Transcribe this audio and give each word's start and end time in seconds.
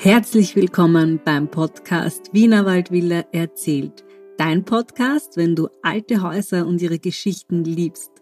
Herzlich 0.00 0.54
willkommen 0.54 1.20
beim 1.24 1.50
Podcast 1.50 2.32
Wienerwald 2.32 2.92
Villa 2.92 3.24
erzählt. 3.32 4.04
Dein 4.36 4.64
Podcast, 4.64 5.36
wenn 5.36 5.56
du 5.56 5.66
alte 5.82 6.22
Häuser 6.22 6.68
und 6.68 6.80
ihre 6.80 7.00
Geschichten 7.00 7.64
liebst. 7.64 8.12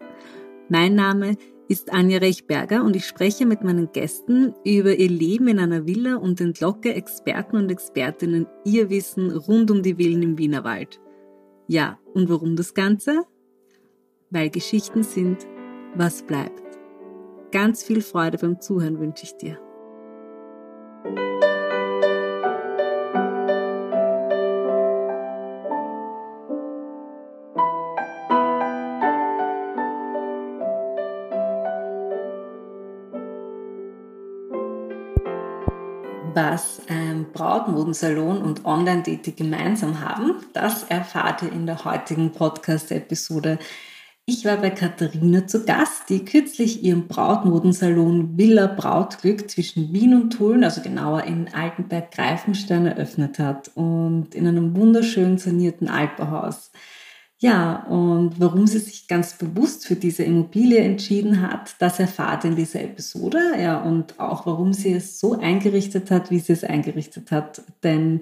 Mein 0.69 0.95
Name 0.95 1.35
ist 1.67 1.93
Anja 1.93 2.17
Rechberger 2.17 2.83
und 2.83 2.95
ich 2.95 3.05
spreche 3.05 3.45
mit 3.45 3.63
meinen 3.63 3.91
Gästen 3.91 4.55
über 4.65 4.95
ihr 4.95 5.07
Leben 5.07 5.49
in 5.49 5.59
einer 5.59 5.85
Villa 5.85 6.15
und 6.15 6.41
entlocke 6.41 6.95
Experten 6.95 7.57
und 7.57 7.71
Expertinnen 7.71 8.47
ihr 8.65 8.89
Wissen 8.89 9.29
rund 9.29 9.69
um 9.69 9.83
die 9.83 9.97
Villen 9.97 10.23
im 10.23 10.37
Wienerwald. 10.39 10.99
Ja, 11.67 11.99
und 12.15 12.27
warum 12.27 12.55
das 12.55 12.73
Ganze? 12.73 13.21
Weil 14.31 14.49
Geschichten 14.49 15.03
sind, 15.03 15.45
was 15.93 16.23
bleibt. 16.23 16.63
Ganz 17.51 17.83
viel 17.83 18.01
Freude 18.01 18.39
beim 18.39 18.59
Zuhören 18.59 18.99
wünsche 18.99 19.25
ich 19.25 19.37
dir. 19.37 19.59
Was 36.39 36.83
ein 36.87 37.25
Brautmodensalon 37.33 38.43
und 38.43 38.63
Online-Dating 38.63 39.35
gemeinsam 39.35 40.01
haben, 40.01 40.35
das 40.53 40.83
erfahrt 40.83 41.41
ihr 41.41 41.51
in 41.51 41.65
der 41.65 41.83
heutigen 41.83 42.31
Podcast-Episode. 42.31 43.57
Ich 44.27 44.45
war 44.45 44.57
bei 44.57 44.69
Katharina 44.69 45.47
zu 45.47 45.65
Gast, 45.65 46.09
die 46.09 46.25
kürzlich 46.25 46.83
ihren 46.83 47.07
Brautmodensalon 47.07 48.37
Villa 48.37 48.67
Brautglück 48.67 49.49
zwischen 49.49 49.91
Wien 49.93 50.13
und 50.13 50.29
Tulln, 50.29 50.63
also 50.63 50.83
genauer 50.83 51.23
in 51.23 51.51
Altenberg-Greifenstein, 51.51 52.85
eröffnet 52.85 53.39
hat 53.39 53.71
und 53.73 54.35
in 54.35 54.45
einem 54.45 54.75
wunderschön 54.77 55.39
sanierten 55.39 55.89
Altbauhaus. 55.89 56.69
Ja, 57.39 57.83
und 57.83 58.39
warum 58.39 58.65
sie 58.65 58.79
sich 58.79 59.07
ganz 59.07 59.37
bewusst 59.37 59.85
für 59.85 59.95
diese 59.95 60.23
Immobilie 60.23 60.79
entschieden 60.79 61.39
hat, 61.39 61.75
das 61.77 61.99
erfahrt 61.99 62.43
ihr 62.43 62.49
in 62.49 62.55
dieser 62.55 62.81
Episode. 62.81 63.37
Ja, 63.61 63.79
und 63.83 64.19
auch 64.19 64.47
warum 64.47 64.73
sie 64.73 64.93
es 64.93 65.19
so 65.19 65.37
eingerichtet 65.37 66.09
hat, 66.09 66.31
wie 66.31 66.39
sie 66.39 66.53
es 66.53 66.63
eingerichtet 66.63 67.29
hat. 67.29 67.61
Denn 67.83 68.21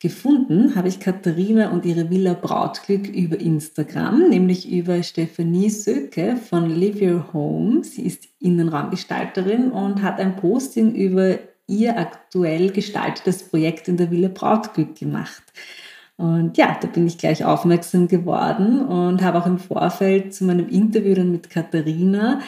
gefunden 0.00 0.76
habe 0.76 0.88
ich 0.88 0.98
Katharina 0.98 1.72
und 1.72 1.84
ihre 1.84 2.08
Villa 2.08 2.32
Brautglück 2.32 3.06
über 3.06 3.38
Instagram, 3.38 4.30
nämlich 4.30 4.70
über 4.72 5.02
Stephanie 5.02 5.68
Söke 5.68 6.36
von 6.36 6.70
Live 6.70 7.02
Your 7.02 7.34
Home. 7.34 7.84
Sie 7.84 8.06
ist 8.06 8.28
Innenraumgestalterin 8.40 9.72
und 9.72 10.00
hat 10.00 10.18
ein 10.20 10.36
Posting 10.36 10.94
über 10.94 11.38
ihr 11.66 11.98
aktuell 11.98 12.70
gestaltetes 12.70 13.42
Projekt 13.42 13.88
in 13.88 13.98
der 13.98 14.10
Villa 14.10 14.28
Brautglück 14.28 14.98
gemacht. 14.98 15.42
Und 16.16 16.56
ja, 16.56 16.78
da 16.80 16.86
bin 16.86 17.06
ich 17.06 17.18
gleich 17.18 17.44
aufmerksam 17.44 18.06
geworden 18.06 18.86
und 18.86 19.22
habe 19.22 19.38
auch 19.38 19.46
im 19.46 19.58
Vorfeld 19.58 20.32
zu 20.32 20.44
meinem 20.44 20.68
Interview 20.68 21.14
dann 21.14 21.32
mit 21.32 21.50
Katharina, 21.50 22.40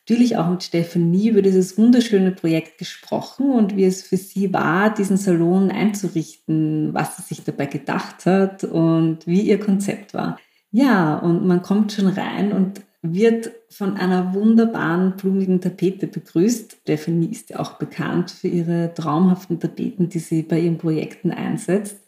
natürlich 0.00 0.36
auch 0.36 0.50
mit 0.50 0.64
Stephanie 0.64 1.28
über 1.28 1.42
dieses 1.42 1.78
wunderschöne 1.78 2.32
Projekt 2.32 2.78
gesprochen 2.78 3.52
und 3.52 3.76
wie 3.76 3.84
es 3.84 4.02
für 4.02 4.16
sie 4.16 4.52
war, 4.52 4.92
diesen 4.92 5.16
Salon 5.16 5.70
einzurichten, 5.70 6.92
was 6.92 7.16
sie 7.16 7.22
sich 7.22 7.44
dabei 7.44 7.66
gedacht 7.66 8.26
hat 8.26 8.64
und 8.64 9.24
wie 9.26 9.42
ihr 9.42 9.60
Konzept 9.60 10.14
war. 10.14 10.38
Ja, 10.72 11.16
und 11.18 11.46
man 11.46 11.62
kommt 11.62 11.92
schon 11.92 12.08
rein 12.08 12.52
und 12.52 12.80
wird 13.02 13.50
von 13.68 13.96
einer 13.96 14.32
wunderbaren 14.32 15.16
blumigen 15.16 15.60
Tapete 15.60 16.06
begrüßt. 16.06 16.78
Stephanie 16.82 17.26
ist 17.26 17.50
ja 17.50 17.58
auch 17.58 17.74
bekannt 17.74 18.30
für 18.30 18.48
ihre 18.48 18.94
traumhaften 18.94 19.60
Tapeten, 19.60 20.08
die 20.08 20.20
sie 20.20 20.42
bei 20.42 20.60
ihren 20.60 20.78
Projekten 20.78 21.30
einsetzt. 21.30 21.98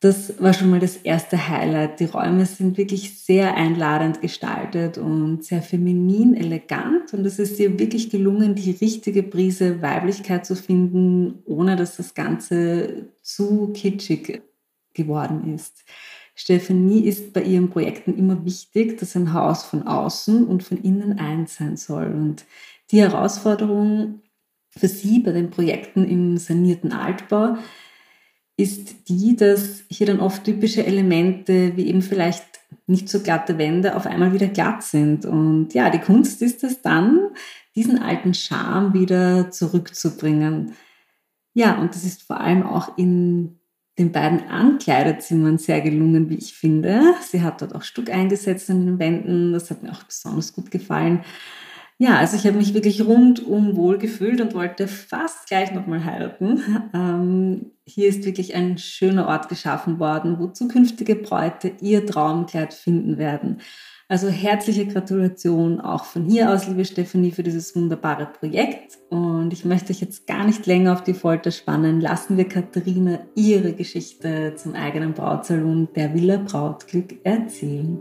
Das 0.00 0.40
war 0.40 0.54
schon 0.54 0.70
mal 0.70 0.78
das 0.78 0.96
erste 0.96 1.48
Highlight. 1.48 1.98
Die 1.98 2.04
Räume 2.04 2.46
sind 2.46 2.78
wirklich 2.78 3.18
sehr 3.18 3.56
einladend 3.56 4.20
gestaltet 4.20 4.96
und 4.96 5.42
sehr 5.44 5.60
feminin, 5.60 6.34
elegant. 6.34 7.12
Und 7.12 7.26
es 7.26 7.40
ist 7.40 7.58
ihr 7.58 7.76
wirklich 7.80 8.08
gelungen, 8.08 8.54
die 8.54 8.70
richtige 8.70 9.24
Prise 9.24 9.82
Weiblichkeit 9.82 10.46
zu 10.46 10.54
finden, 10.54 11.42
ohne 11.46 11.74
dass 11.74 11.96
das 11.96 12.14
Ganze 12.14 13.08
zu 13.22 13.72
kitschig 13.72 14.40
geworden 14.94 15.52
ist. 15.52 15.84
Stephanie 16.36 17.00
ist 17.00 17.32
bei 17.32 17.42
ihren 17.42 17.68
Projekten 17.68 18.16
immer 18.16 18.44
wichtig, 18.44 18.98
dass 18.98 19.16
ein 19.16 19.32
Haus 19.32 19.64
von 19.64 19.88
außen 19.88 20.46
und 20.46 20.62
von 20.62 20.80
innen 20.80 21.18
eins 21.18 21.56
sein 21.56 21.76
soll. 21.76 22.06
Und 22.06 22.44
die 22.92 23.00
Herausforderung 23.00 24.20
für 24.70 24.86
sie 24.86 25.18
bei 25.18 25.32
den 25.32 25.50
Projekten 25.50 26.04
im 26.08 26.36
sanierten 26.36 26.92
Altbau 26.92 27.56
ist 28.58 29.08
die, 29.08 29.36
dass 29.36 29.84
hier 29.88 30.08
dann 30.08 30.20
oft 30.20 30.44
typische 30.44 30.84
Elemente 30.84 31.76
wie 31.76 31.86
eben 31.86 32.02
vielleicht 32.02 32.44
nicht 32.86 33.08
so 33.08 33.20
glatte 33.20 33.56
Wände 33.56 33.94
auf 33.94 34.04
einmal 34.04 34.32
wieder 34.32 34.48
glatt 34.48 34.82
sind. 34.82 35.24
Und 35.24 35.74
ja, 35.74 35.90
die 35.90 36.00
Kunst 36.00 36.42
ist 36.42 36.64
es 36.64 36.82
dann, 36.82 37.30
diesen 37.76 37.98
alten 37.98 38.34
Charme 38.34 38.94
wieder 38.94 39.52
zurückzubringen. 39.52 40.74
Ja, 41.54 41.78
und 41.78 41.94
das 41.94 42.04
ist 42.04 42.24
vor 42.24 42.40
allem 42.40 42.64
auch 42.64 42.98
in 42.98 43.60
den 43.96 44.10
beiden 44.10 44.48
Ankleiderzimmern 44.48 45.58
sehr 45.58 45.80
gelungen, 45.80 46.28
wie 46.28 46.36
ich 46.36 46.54
finde. 46.54 47.14
Sie 47.22 47.42
hat 47.42 47.62
dort 47.62 47.76
auch 47.76 47.82
Stuck 47.82 48.10
eingesetzt 48.10 48.70
an 48.70 48.86
den 48.86 48.98
Wänden. 48.98 49.52
Das 49.52 49.70
hat 49.70 49.84
mir 49.84 49.92
auch 49.92 50.02
besonders 50.02 50.52
gut 50.52 50.72
gefallen. 50.72 51.24
Ja, 52.00 52.16
also 52.16 52.36
ich 52.36 52.46
habe 52.46 52.56
mich 52.56 52.74
wirklich 52.74 53.04
rundum 53.04 53.74
wohl 53.74 53.98
gefühlt 53.98 54.40
und 54.40 54.54
wollte 54.54 54.86
fast 54.86 55.48
gleich 55.48 55.74
nochmal 55.74 56.04
heiraten. 56.04 56.62
Ähm, 56.94 57.72
hier 57.84 58.08
ist 58.08 58.24
wirklich 58.24 58.54
ein 58.54 58.78
schöner 58.78 59.26
Ort 59.26 59.48
geschaffen 59.48 59.98
worden, 59.98 60.38
wo 60.38 60.46
zukünftige 60.46 61.16
Bräute 61.16 61.72
ihr 61.80 62.06
Traumkleid 62.06 62.72
finden 62.72 63.18
werden. 63.18 63.60
Also 64.10 64.28
herzliche 64.28 64.86
Gratulation 64.86 65.80
auch 65.80 66.04
von 66.04 66.24
hier 66.24 66.50
aus, 66.50 66.66
liebe 66.66 66.84
Stefanie, 66.84 67.32
für 67.32 67.42
dieses 67.42 67.76
wunderbare 67.76 68.26
Projekt. 68.26 68.96
Und 69.10 69.52
ich 69.52 69.66
möchte 69.66 69.92
euch 69.92 70.00
jetzt 70.00 70.26
gar 70.26 70.46
nicht 70.46 70.66
länger 70.66 70.94
auf 70.94 71.02
die 71.02 71.14
Folter 71.14 71.50
spannen. 71.50 72.00
Lassen 72.00 72.36
wir 72.36 72.48
Katharina 72.48 73.18
ihre 73.34 73.74
Geschichte 73.74 74.54
zum 74.56 74.74
eigenen 74.74 75.12
Brautsalon 75.12 75.88
der 75.94 76.14
Villa 76.14 76.38
Brautglück 76.38 77.18
erzählen. 77.24 77.98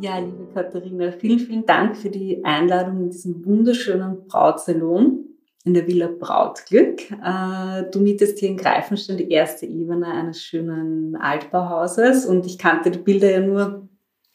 Ja, 0.00 0.18
liebe 0.18 0.46
Katharina, 0.54 1.10
vielen, 1.10 1.40
vielen 1.40 1.66
Dank 1.66 1.96
für 1.96 2.08
die 2.08 2.44
Einladung 2.44 3.02
in 3.02 3.10
diesem 3.10 3.44
wunderschönen 3.44 4.28
Brautsalon 4.28 5.24
in 5.64 5.74
der 5.74 5.88
Villa 5.88 6.06
Brautglück. 6.06 7.10
Äh, 7.10 7.90
du 7.90 7.98
mietest 7.98 8.38
hier 8.38 8.50
in 8.50 8.56
Greifenstein 8.56 9.16
die 9.16 9.30
erste 9.30 9.66
Ebene 9.66 10.06
eines 10.06 10.40
schönen 10.40 11.16
Altbauhauses 11.16 12.26
und 12.26 12.46
ich 12.46 12.58
kannte 12.58 12.92
die 12.92 13.00
Bilder 13.00 13.30
ja 13.30 13.40
nur 13.40 13.88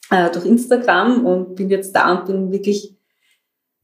äh, 0.10 0.30
durch 0.32 0.46
Instagram 0.46 1.26
und 1.26 1.56
bin 1.56 1.70
jetzt 1.70 1.96
da 1.96 2.14
und 2.14 2.26
bin 2.26 2.52
wirklich 2.52 2.98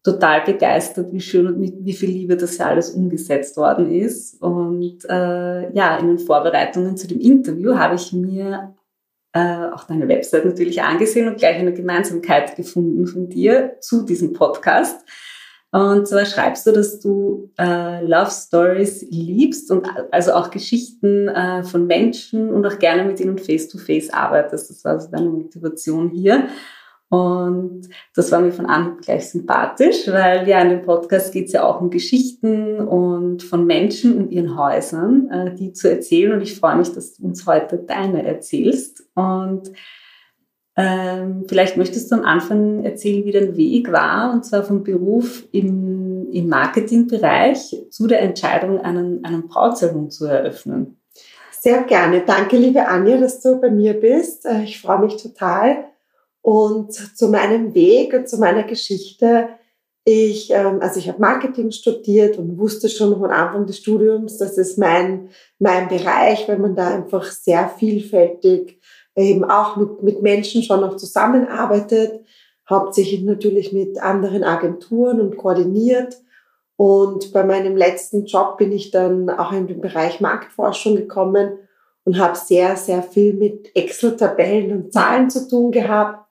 total 0.04 0.42
begeistert, 0.42 1.14
wie 1.14 1.22
schön 1.22 1.48
und 1.48 1.60
mit 1.60 1.76
wie 1.80 1.94
viel 1.94 2.10
Liebe 2.10 2.36
das 2.36 2.58
ja 2.58 2.66
alles 2.66 2.90
umgesetzt 2.92 3.56
worden 3.56 3.90
ist. 3.90 4.42
Und 4.42 5.06
äh, 5.06 5.74
ja, 5.74 5.98
in 5.98 6.08
den 6.08 6.20
Vorbereitungen 6.20 6.98
zu 6.98 7.08
dem 7.08 7.22
Interview 7.22 7.76
habe 7.76 7.96
ich 7.96 8.12
mir 8.12 8.76
äh, 9.34 9.68
auch 9.74 9.84
deine 9.84 10.08
Website 10.08 10.46
natürlich 10.46 10.82
angesehen 10.82 11.28
und 11.28 11.38
gleich 11.38 11.58
eine 11.58 11.74
Gemeinsamkeit 11.74 12.56
gefunden 12.56 13.08
von 13.08 13.30
dir 13.30 13.78
zu 13.80 14.04
diesem 14.04 14.34
Podcast. 14.34 15.06
Und 15.72 16.08
zwar 16.08 16.26
schreibst 16.26 16.66
du, 16.66 16.72
dass 16.72 17.00
du 17.00 17.52
äh, 17.60 18.04
Love 18.04 18.32
Stories 18.32 19.06
liebst 19.12 19.70
und 19.70 19.88
also 20.12 20.34
auch 20.34 20.50
Geschichten 20.50 21.28
äh, 21.28 21.64
von 21.64 21.86
Menschen 21.86 22.50
und 22.50 22.66
auch 22.66 22.80
gerne 22.80 23.04
mit 23.04 23.20
ihnen 23.20 23.38
face-to-face 23.38 24.10
-face 24.10 24.14
arbeitest. 24.14 24.72
Das 24.72 24.84
war 24.84 24.94
also 24.94 25.12
deine 25.12 25.30
Motivation 25.30 26.10
hier. 26.10 26.48
Und 27.10 27.90
das 28.14 28.32
war 28.32 28.40
mir 28.40 28.52
von 28.52 28.68
Anfang 28.68 29.00
gleich 29.00 29.30
sympathisch, 29.30 30.08
weil 30.08 30.48
ja 30.48 30.62
in 30.62 30.70
dem 30.70 30.82
Podcast 30.84 31.34
geht 31.34 31.48
es 31.48 31.54
ja 31.54 31.64
auch 31.64 31.82
um 31.82 31.90
Geschichten 31.90 32.80
und 32.80 33.42
von 33.42 33.66
Menschen 33.66 34.16
und 34.16 34.32
ihren 34.32 34.56
Häusern, 34.56 35.28
äh, 35.32 35.56
die 35.56 35.74
zu 35.74 35.90
erzählen. 35.90 36.34
Und 36.34 36.42
ich 36.42 36.56
freue 36.56 36.78
mich, 36.78 36.94
dass 36.94 37.16
du 37.16 37.26
uns 37.26 37.48
heute 37.48 37.80
deine 37.80 38.26
erzählst. 38.26 39.10
Und 39.16 39.72
ähm, 40.76 41.46
vielleicht 41.48 41.78
möchtest 41.78 42.12
du 42.12 42.16
am 42.16 42.26
Anfang 42.26 42.84
erzählen, 42.84 43.26
wie 43.26 43.32
dein 43.32 43.58
Weg 43.58 43.92
war, 43.92 44.32
und 44.32 44.46
zwar 44.46 44.64
vom 44.64 44.84
Beruf 44.84 45.44
im, 45.52 46.30
im 46.32 46.48
Marketingbereich 46.48 47.76
zu 47.90 48.08
der 48.08 48.22
Entscheidung, 48.22 48.80
einen, 48.80 49.26
einen 49.26 49.48
Brautsalon 49.48 50.12
zu 50.12 50.26
eröffnen. 50.26 51.02
Sehr 51.52 51.84
gerne. 51.84 52.24
Danke, 52.26 52.56
liebe 52.56 52.88
Anja, 52.88 53.18
dass 53.18 53.42
du 53.42 53.60
bei 53.60 53.72
mir 53.72 54.00
bist. 54.00 54.46
Äh, 54.46 54.64
ich 54.64 54.80
freue 54.80 55.00
mich 55.00 55.18
total. 55.18 55.86
Und 56.42 56.94
zu 56.94 57.28
meinem 57.30 57.74
Weg 57.74 58.14
und 58.14 58.30
zu 58.30 58.38
meiner 58.38 58.64
Geschichte, 58.64 59.50
ich, 60.06 60.50
ähm, 60.52 60.80
also 60.82 61.00
ich 61.00 61.08
habe 61.08 61.20
Marketing 61.20 61.72
studiert 61.72 62.38
und 62.38 62.58
wusste 62.58 62.90
schon 62.90 63.18
von 63.20 63.30
Anfang 63.32 63.66
des 63.66 63.78
Studiums, 63.78 64.38
das 64.38 64.58
ist 64.58 64.78
mein, 64.78 65.30
mein 65.60 65.88
Bereich, 65.88 66.48
weil 66.48 66.58
man 66.58 66.76
da 66.76 66.90
einfach 66.90 67.26
sehr 67.26 67.70
vielfältig 67.70 68.80
eben 69.16 69.44
auch 69.44 69.76
mit, 69.76 70.02
mit 70.02 70.22
Menschen 70.22 70.64
schon 70.64 70.82
noch 70.82 70.96
zusammenarbeitet. 70.96 72.22
hauptsächlich 72.70 73.24
natürlich 73.24 73.74
mit 73.74 74.00
anderen 74.00 74.44
Agenturen 74.44 75.20
und 75.20 75.38
koordiniert. 75.38 76.18
Und 76.76 77.34
bei 77.34 77.44
meinem 77.44 77.76
letzten 77.76 78.26
Job 78.26 78.58
bin 78.58 78.72
ich 78.72 78.92
dann 78.92 79.30
auch 79.30 79.52
in 79.52 79.68
den 79.68 79.82
Bereich 79.82 80.22
Marktforschung 80.22 80.96
gekommen 80.96 81.58
und 82.06 82.20
habe 82.20 82.38
sehr, 82.38 82.78
sehr 82.78 83.04
viel 83.04 83.34
mit 83.34 83.76
Excel-Tabellen 83.76 84.72
und 84.72 84.94
Zahlen 84.94 85.30
zu 85.30 85.48
tun 85.48 85.72
gehabt. 85.72 86.29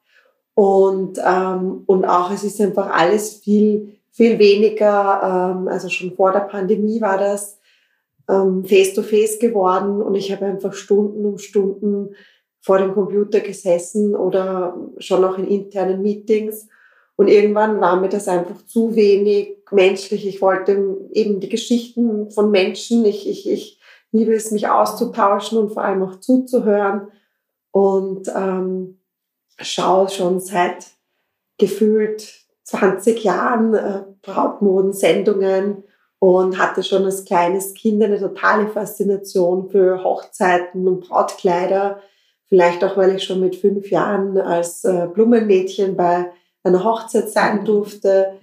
Und, 0.59 1.21
ähm, 1.25 1.85
und 1.87 2.05
auch 2.05 2.33
es 2.33 2.43
ist 2.43 2.61
einfach 2.61 2.91
alles 2.91 3.35
viel, 3.35 4.01
viel 4.11 4.41
weniger, 4.41 5.55
ähm, 5.55 5.69
also 5.69 5.89
schon 5.89 6.17
vor 6.17 6.33
der 6.33 6.41
Pandemie 6.41 7.01
war 7.01 7.17
das 7.17 7.61
ähm, 8.29 8.65
face-to-face 8.65 9.37
-face 9.37 9.41
geworden 9.41 10.03
und 10.03 10.17
ich 10.17 10.33
habe 10.33 10.47
einfach 10.47 10.73
Stunden 10.73 11.25
um 11.25 11.39
Stunden 11.39 12.17
vor 12.61 12.79
dem 12.79 12.93
Computer 12.93 13.39
gesessen 13.39 14.17
oder 14.17 14.77
schon 14.99 15.25
auch 15.25 15.39
in 15.39 15.47
internen 15.47 16.03
Meetings. 16.03 16.67
Und 17.15 17.29
irgendwann 17.29 17.81
war 17.81 17.95
mir 18.01 18.09
das 18.09 18.27
einfach 18.27 18.67
zu 18.67 18.97
wenig 18.97 19.59
menschlich. 19.71 20.27
Ich 20.27 20.43
wollte 20.43 20.97
eben 21.13 21.39
die 21.39 21.49
Geschichten 21.49 22.33
von 22.33 22.51
Menschen. 22.51 23.05
Ich, 23.05 23.29
ich, 23.29 23.49
ich 23.49 23.81
liebe 24.11 24.33
es, 24.33 24.51
mich 24.51 24.67
auszutauschen 24.67 25.59
und 25.59 25.73
vor 25.73 25.85
allem 25.85 26.03
auch 26.03 26.19
zuzuhören. 26.19 27.13
Und 27.71 28.27
ähm, 28.35 28.98
schaue 29.61 30.09
schon 30.09 30.41
seit 30.41 30.87
gefühlt 31.59 32.47
20 32.65 33.25
Jahren 33.25 33.75
äh, 33.75 34.03
Brautmodensendungen 34.23 35.85
und 36.19 36.59
hatte 36.59 36.83
schon 36.83 37.05
als 37.05 37.25
kleines 37.25 37.75
Kind 37.75 38.03
eine 38.03 38.19
totale 38.19 38.69
Faszination 38.69 39.71
für 39.71 40.03
Hochzeiten 40.03 40.87
und 40.87 41.09
Brautkleider. 41.09 42.01
Vielleicht 42.47 42.83
auch, 42.83 42.97
weil 42.97 43.17
ich 43.17 43.25
schon 43.25 43.41
mit 43.41 43.57
fünf 43.57 43.91
Jahren 43.91 44.39
als 44.39 44.85
äh, 44.85 45.09
Blumenmädchen 45.13 45.97
bei 45.97 46.31
einer 46.63 46.85
Hochzeit 46.85 47.31
sein 47.31 47.65
durfte. 47.65 48.39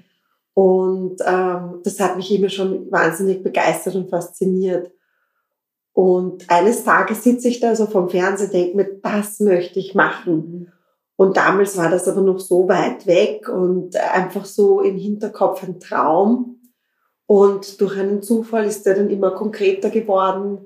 Und 0.53 1.17
ähm, 1.25 1.81
das 1.83 1.99
hat 1.99 2.15
mich 2.15 2.33
immer 2.33 2.49
schon 2.49 2.89
wahnsinnig 2.91 3.43
begeistert 3.43 3.95
und 3.95 4.09
fasziniert. 4.09 4.91
Und 5.91 6.49
eines 6.49 6.83
Tages 6.83 7.23
sitze 7.23 7.47
ich 7.49 7.59
da 7.59 7.75
so 7.75 7.85
vom 7.85 8.09
Fernseher, 8.09 8.47
denke 8.47 8.77
mir, 8.77 8.99
das 9.01 9.39
möchte 9.39 9.79
ich 9.79 9.95
machen. 9.95 10.71
Und 11.17 11.37
damals 11.37 11.77
war 11.77 11.89
das 11.89 12.07
aber 12.07 12.21
noch 12.21 12.39
so 12.39 12.67
weit 12.67 13.07
weg 13.07 13.47
und 13.47 13.95
einfach 13.95 14.45
so 14.45 14.81
im 14.81 14.97
Hinterkopf 14.97 15.63
ein 15.63 15.79
Traum. 15.79 16.59
Und 17.25 17.79
durch 17.79 17.97
einen 17.97 18.21
Zufall 18.21 18.65
ist 18.65 18.85
der 18.85 18.95
dann 18.95 19.09
immer 19.09 19.31
konkreter 19.31 19.89
geworden. 19.89 20.65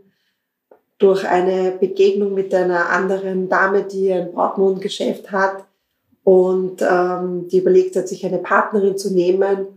Durch 0.97 1.25
eine 1.25 1.71
Begegnung 1.71 2.33
mit 2.33 2.53
einer 2.53 2.89
anderen 2.89 3.47
Dame, 3.47 3.83
die 3.83 4.11
ein 4.11 4.31
Brautmondgeschäft 4.31 5.31
hat 5.31 5.65
und 6.23 6.81
ähm, 6.81 7.47
die 7.47 7.59
überlegt 7.59 7.95
hat, 7.95 8.07
sich 8.07 8.25
eine 8.25 8.39
Partnerin 8.39 8.97
zu 8.97 9.13
nehmen. 9.13 9.67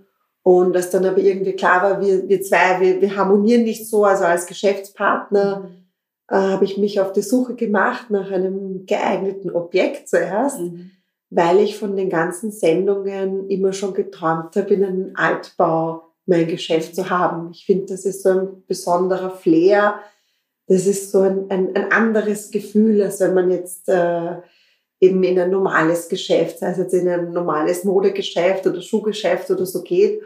Und 0.43 0.73
dass 0.73 0.91
dann 0.91 1.05
aber 1.07 1.19
irgendwie 1.19 1.53
klar 1.53 1.83
war, 1.83 2.01
wir, 2.01 2.29
wir 2.29 2.43
zwei, 2.43 2.81
wir, 2.81 3.01
wir 3.01 3.15
harmonieren 3.15 3.63
nicht 3.63 3.89
so, 3.89 4.05
also 4.05 4.25
als 4.25 4.47
Geschäftspartner 4.47 5.61
mhm. 5.61 5.82
Äh, 6.29 6.37
habe 6.37 6.65
ich 6.65 6.79
mich 6.79 7.01
auf 7.01 7.13
die 7.13 7.23
Suche 7.23 7.55
gemacht 7.55 8.11
nach 8.11 8.31
einem 8.31 8.87
geeigneten 8.87 9.51
Objekt 9.51 10.09
zuerst, 10.09 10.61
mhm. 10.61 10.91
weil 11.31 11.59
ich 11.61 11.77
von 11.77 11.97
den 11.97 12.11
ganzen 12.11 12.51
Sendungen 12.51 13.49
immer 13.49 13.73
schon 13.73 13.95
geträumt 13.95 14.57
habe, 14.57 14.75
in 14.75 14.85
einem 14.85 15.11
Altbau 15.15 16.13
mein 16.27 16.47
Geschäft 16.47 16.95
zu 16.95 17.11
haben. 17.11 17.51
Ich 17.53 17.67
finde, 17.67 17.87
das 17.87 18.05
ist 18.05 18.23
so 18.23 18.31
ein 18.31 18.63
besonderer 18.67 19.31
Flair. 19.31 20.01
Das 20.69 20.87
ist 20.87 21.11
so 21.11 21.21
ein, 21.21 21.51
ein, 21.51 21.75
ein 21.75 21.91
anderes 21.91 22.51
Gefühl, 22.51 23.03
als 23.03 23.21
wenn 23.21 23.35
man 23.35 23.51
jetzt 23.51 23.89
äh, 23.89 24.37
eben 25.01 25.23
in 25.25 25.39
ein 25.39 25.51
normales 25.51 26.09
Geschäft, 26.09 26.61
sei 26.61 26.71
es 26.71 26.79
jetzt 26.79 26.95
in 26.95 27.09
ein 27.09 27.33
normales 27.33 27.83
Modegeschäft 27.83 28.67
oder 28.67 28.81
Schuhgeschäft 28.81 29.51
oder 29.51 29.67
so 29.67 29.83
geht. 29.83 30.23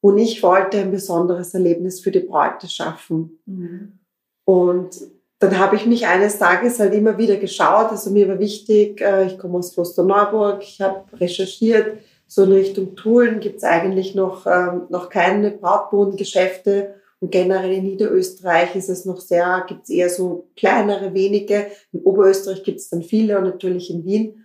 Und 0.00 0.18
ich 0.18 0.42
wollte 0.42 0.78
ein 0.78 0.90
besonderes 0.90 1.54
Erlebnis 1.54 2.00
für 2.00 2.10
die 2.10 2.20
Bräute 2.20 2.68
schaffen. 2.68 3.38
Mhm. 3.46 4.00
Und 4.44 5.00
dann 5.40 5.58
habe 5.58 5.74
ich 5.74 5.86
mich 5.86 6.06
eines 6.06 6.38
Tages 6.38 6.78
halt 6.78 6.94
immer 6.94 7.16
wieder 7.16 7.36
geschaut. 7.36 7.90
Also 7.90 8.10
mir 8.10 8.28
war 8.28 8.38
wichtig, 8.38 9.00
äh, 9.00 9.26
ich 9.26 9.38
komme 9.38 9.58
aus 9.58 9.72
Klosterneuburg, 9.72 10.62
ich 10.62 10.80
habe 10.80 11.04
recherchiert, 11.18 11.98
so 12.26 12.44
in 12.44 12.52
Richtung 12.52 12.94
Tulln 12.94 13.40
gibt 13.40 13.56
es 13.56 13.64
eigentlich 13.64 14.14
noch, 14.14 14.46
ähm, 14.46 14.82
noch 14.90 15.08
keine 15.08 15.50
Brautbodengeschäfte. 15.50 16.94
Und 17.18 17.32
generell 17.32 17.72
in 17.72 17.84
Niederösterreich 17.84 18.76
ist 18.76 18.88
es 18.88 19.04
noch 19.04 19.20
sehr, 19.20 19.64
gibt 19.66 19.84
es 19.84 19.90
eher 19.90 20.08
so 20.08 20.48
kleinere, 20.56 21.12
wenige. 21.12 21.66
In 21.92 22.00
Oberösterreich 22.02 22.62
gibt 22.62 22.78
es 22.78 22.88
dann 22.88 23.02
viele 23.02 23.36
und 23.36 23.44
natürlich 23.44 23.90
in 23.90 24.04
Wien. 24.04 24.44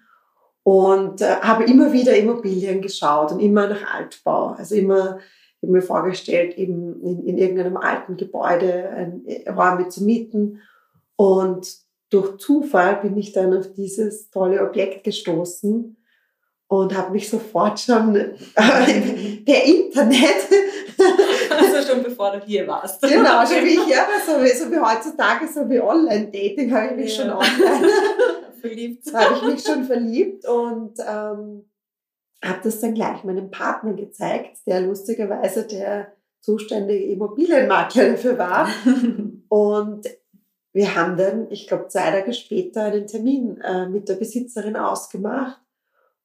Und 0.64 1.22
äh, 1.22 1.36
habe 1.42 1.66
immer 1.66 1.94
wieder 1.94 2.16
Immobilien 2.16 2.82
geschaut 2.82 3.32
und 3.32 3.40
immer 3.40 3.68
nach 3.68 3.94
Altbau. 3.94 4.56
Also 4.58 4.76
immer 4.76 5.20
ich 5.62 5.70
mir 5.70 5.82
vorgestellt, 5.82 6.58
eben 6.58 7.02
in, 7.02 7.26
in 7.26 7.38
irgendeinem 7.38 7.78
alten 7.78 8.18
Gebäude 8.18 8.90
ein 8.90 9.24
Räume 9.48 9.90
zu 9.90 10.04
mieten. 10.04 10.62
Und 11.16 11.68
durch 12.10 12.38
Zufall 12.38 12.98
bin 12.98 13.18
ich 13.18 13.32
dann 13.32 13.56
auf 13.56 13.74
dieses 13.74 14.30
tolle 14.30 14.62
Objekt 14.62 15.04
gestoßen 15.04 15.98
und 16.68 16.98
habe 16.98 17.12
mich 17.12 17.30
sofort 17.30 17.80
schon 17.80 18.16
äh, 18.16 18.36
per 19.46 19.64
Internet 19.64 20.50
also 21.50 21.94
schon 21.94 22.04
bevor 22.04 22.32
du 22.32 22.46
hier 22.46 22.68
warst. 22.68 23.02
Genau, 23.02 23.46
schon 23.46 23.64
wie 23.64 23.76
ich 23.76 23.84
hier 23.86 23.98
war, 23.98 24.20
so 24.26 24.44
wie, 24.44 24.50
so 24.50 24.72
wie 24.72 24.80
heutzutage, 24.80 25.48
so 25.48 25.70
wie 25.70 25.80
Online-Dating, 25.80 26.74
habe 26.74 26.88
ich 26.88 26.96
mich 26.96 27.18
ja. 27.18 27.24
schon 27.24 27.32
online 27.32 27.90
verliebt. 28.62 29.14
habe 29.14 29.36
ich 29.36 29.42
mich 29.44 29.64
schon 29.64 29.84
verliebt 29.86 30.48
und 30.48 31.00
ähm, 31.00 31.70
habe 32.44 32.60
das 32.64 32.80
dann 32.80 32.94
gleich 32.94 33.24
meinem 33.24 33.52
Partner 33.52 33.94
gezeigt, 33.94 34.58
der 34.68 34.82
lustigerweise 34.82 35.66
der 35.68 36.14
zuständige 36.42 37.06
Immobilienmakler 37.06 38.12
dafür 38.12 38.38
war. 38.38 38.70
und 39.50 40.08
wir 40.76 40.94
haben 40.94 41.16
dann, 41.16 41.48
ich 41.52 41.68
glaube, 41.68 41.88
zwei 41.88 42.12
Tage 42.12 42.34
später 42.34 42.84
einen 42.84 43.08
Termin 43.08 43.62
äh, 43.62 43.88
mit 43.88 44.10
der 44.10 44.16
Besitzerin 44.16 44.76
ausgemacht. 44.76 45.58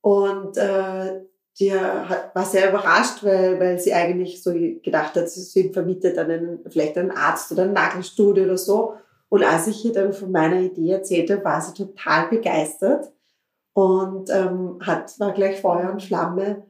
Und 0.00 0.56
äh, 0.56 1.20
die 1.60 1.70
war 1.70 2.44
sehr 2.44 2.70
überrascht, 2.70 3.22
weil, 3.22 3.60
weil 3.60 3.78
sie 3.78 3.94
eigentlich 3.94 4.42
so 4.42 4.52
gedacht 4.52 5.14
hat, 5.14 5.30
sie 5.30 5.72
vermietet 5.72 6.18
einen, 6.18 6.64
vielleicht 6.68 6.98
einen 6.98 7.12
Arzt 7.12 7.52
oder 7.52 7.62
ein 7.62 7.74
Nagelstudio 7.74 8.42
oder 8.42 8.58
so. 8.58 8.94
Und 9.28 9.44
als 9.44 9.68
ich 9.68 9.84
ihr 9.84 9.92
dann 9.92 10.12
von 10.12 10.32
meiner 10.32 10.60
Idee 10.60 10.94
erzählte, 10.94 11.44
war 11.44 11.60
sie 11.60 11.72
total 11.72 12.26
begeistert 12.26 13.12
und 13.72 14.30
ähm, 14.30 14.78
hat, 14.80 15.20
war 15.20 15.32
gleich 15.32 15.60
Feuer 15.60 15.92
und 15.92 16.02
Flamme. 16.02 16.66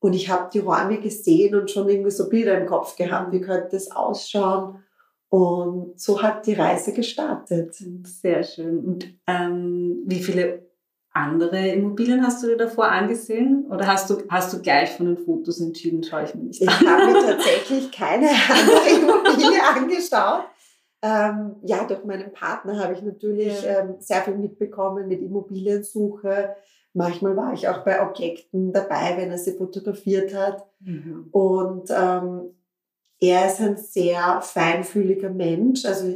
Und 0.00 0.14
ich 0.14 0.30
habe 0.30 0.50
die 0.52 0.58
Räume 0.58 0.98
gesehen 0.98 1.54
und 1.54 1.70
schon 1.70 1.88
irgendwie 1.88 2.10
so 2.10 2.28
Bilder 2.28 2.58
im 2.58 2.66
Kopf 2.66 2.96
gehabt, 2.96 3.30
wie 3.30 3.40
könnte 3.40 3.68
das 3.70 3.92
ausschauen. 3.92 4.82
Und 5.30 5.98
so 5.98 6.22
hat 6.22 6.46
die 6.46 6.54
Reise 6.54 6.92
gestartet. 6.92 7.76
Sehr 8.02 8.42
schön. 8.42 8.84
Und 8.84 9.14
ähm, 9.28 10.02
wie 10.04 10.22
viele 10.22 10.70
andere 11.12 11.68
Immobilien 11.68 12.24
hast 12.24 12.42
du 12.42 12.48
dir 12.48 12.56
davor 12.56 12.88
angesehen? 12.88 13.66
Oder 13.70 13.86
hast 13.86 14.10
du, 14.10 14.22
hast 14.28 14.52
du 14.52 14.60
gleich 14.60 14.90
von 14.90 15.06
den 15.06 15.18
Fotos 15.18 15.60
entschieden, 15.60 16.02
schaue 16.02 16.24
ich 16.24 16.34
mir 16.34 16.42
nicht 16.42 16.62
an? 16.62 16.74
Ich 16.80 16.88
habe 16.88 17.06
mir 17.06 17.20
tatsächlich 17.26 17.92
keine 17.92 18.28
andere 18.28 18.88
Immobilie 19.00 19.64
angeschaut. 19.76 20.44
Ähm, 21.02 21.56
ja, 21.62 21.84
durch 21.84 22.04
meinen 22.04 22.32
Partner 22.32 22.78
habe 22.78 22.92
ich 22.92 23.02
natürlich 23.02 23.62
ja. 23.62 23.80
ähm, 23.80 23.96
sehr 24.00 24.22
viel 24.22 24.34
mitbekommen 24.34 25.08
mit 25.08 25.22
Immobiliensuche. 25.22 26.56
Manchmal 26.92 27.36
war 27.36 27.52
ich 27.52 27.68
auch 27.68 27.84
bei 27.84 28.02
Objekten 28.02 28.72
dabei, 28.72 29.16
wenn 29.16 29.30
er 29.30 29.38
sie 29.38 29.52
fotografiert 29.52 30.34
hat. 30.34 30.66
Mhm. 30.80 31.28
Und 31.30 31.88
ähm, 31.90 32.50
er 33.20 33.46
ist 33.46 33.60
ein 33.60 33.76
sehr 33.76 34.40
feinfühliger 34.40 35.30
Mensch. 35.30 35.84
Also 35.84 36.06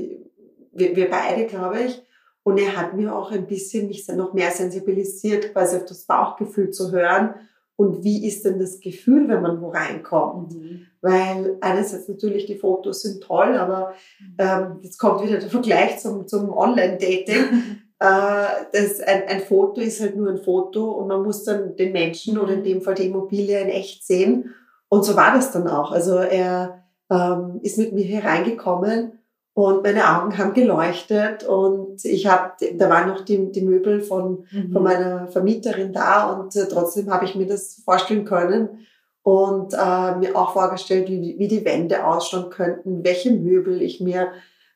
wir, 0.72 0.96
wir 0.96 1.10
beide, 1.10 1.46
glaube 1.46 1.80
ich. 1.80 2.02
Und 2.42 2.58
er 2.58 2.76
hat 2.76 2.94
mir 2.94 3.14
auch 3.14 3.30
ein 3.30 3.46
bisschen 3.46 3.88
mich 3.88 4.06
noch 4.08 4.34
mehr 4.34 4.50
sensibilisiert, 4.50 5.52
quasi 5.52 5.76
auf 5.76 5.84
das 5.86 6.04
Bauchgefühl 6.04 6.70
zu 6.70 6.92
hören. 6.92 7.34
Und 7.76 8.04
wie 8.04 8.26
ist 8.26 8.44
denn 8.44 8.58
das 8.58 8.80
Gefühl, 8.80 9.28
wenn 9.28 9.42
man 9.42 9.60
wo 9.60 9.70
reinkommt? 9.70 10.54
Mhm. 10.54 10.86
Weil 11.00 11.56
einerseits 11.60 12.08
natürlich 12.08 12.46
die 12.46 12.58
Fotos 12.58 13.02
sind 13.02 13.22
toll, 13.22 13.56
aber 13.56 13.94
ähm, 14.38 14.78
jetzt 14.82 14.98
kommt 14.98 15.22
wieder 15.22 15.38
der 15.38 15.50
Vergleich 15.50 15.98
zum, 15.98 16.26
zum 16.28 16.50
Online-Dating. 16.50 17.34
äh, 17.98 18.46
das, 18.72 19.00
ein, 19.00 19.22
ein 19.26 19.40
Foto 19.40 19.80
ist 19.80 20.00
halt 20.00 20.16
nur 20.16 20.28
ein 20.28 20.38
Foto 20.38 20.92
und 20.92 21.08
man 21.08 21.22
muss 21.22 21.44
dann 21.44 21.74
den 21.76 21.92
Menschen 21.92 22.38
oder 22.38 22.52
in 22.52 22.60
mhm. 22.60 22.64
dem 22.64 22.82
Fall 22.82 22.94
die 22.94 23.06
Immobilie 23.06 23.60
in 23.60 23.68
echt 23.68 24.06
sehen. 24.06 24.54
Und 24.88 25.04
so 25.04 25.16
war 25.16 25.34
das 25.34 25.50
dann 25.50 25.66
auch. 25.66 25.90
Also 25.90 26.18
er 26.18 26.83
ähm, 27.14 27.60
ist 27.62 27.78
mit 27.78 27.92
mir 27.92 28.04
hier 28.04 28.24
reingekommen 28.24 29.12
und 29.54 29.82
meine 29.84 30.16
Augen 30.16 30.36
haben 30.36 30.52
geleuchtet 30.52 31.44
und 31.44 32.04
ich 32.04 32.26
habe, 32.26 32.52
da 32.76 32.90
waren 32.90 33.08
noch 33.08 33.24
die, 33.24 33.52
die 33.52 33.62
Möbel 33.62 34.00
von, 34.00 34.46
mhm. 34.50 34.72
von 34.72 34.82
meiner 34.82 35.28
Vermieterin 35.28 35.92
da 35.92 36.32
und 36.32 36.56
äh, 36.56 36.66
trotzdem 36.68 37.12
habe 37.12 37.24
ich 37.24 37.36
mir 37.36 37.46
das 37.46 37.80
vorstellen 37.84 38.24
können 38.24 38.86
und 39.22 39.74
äh, 39.74 40.16
mir 40.16 40.36
auch 40.36 40.52
vorgestellt, 40.52 41.08
wie, 41.08 41.36
wie 41.38 41.48
die 41.48 41.64
Wände 41.64 42.04
ausschauen 42.04 42.50
könnten, 42.50 43.04
welche 43.04 43.30
Möbel 43.30 43.80
ich 43.80 44.00
mir 44.00 44.32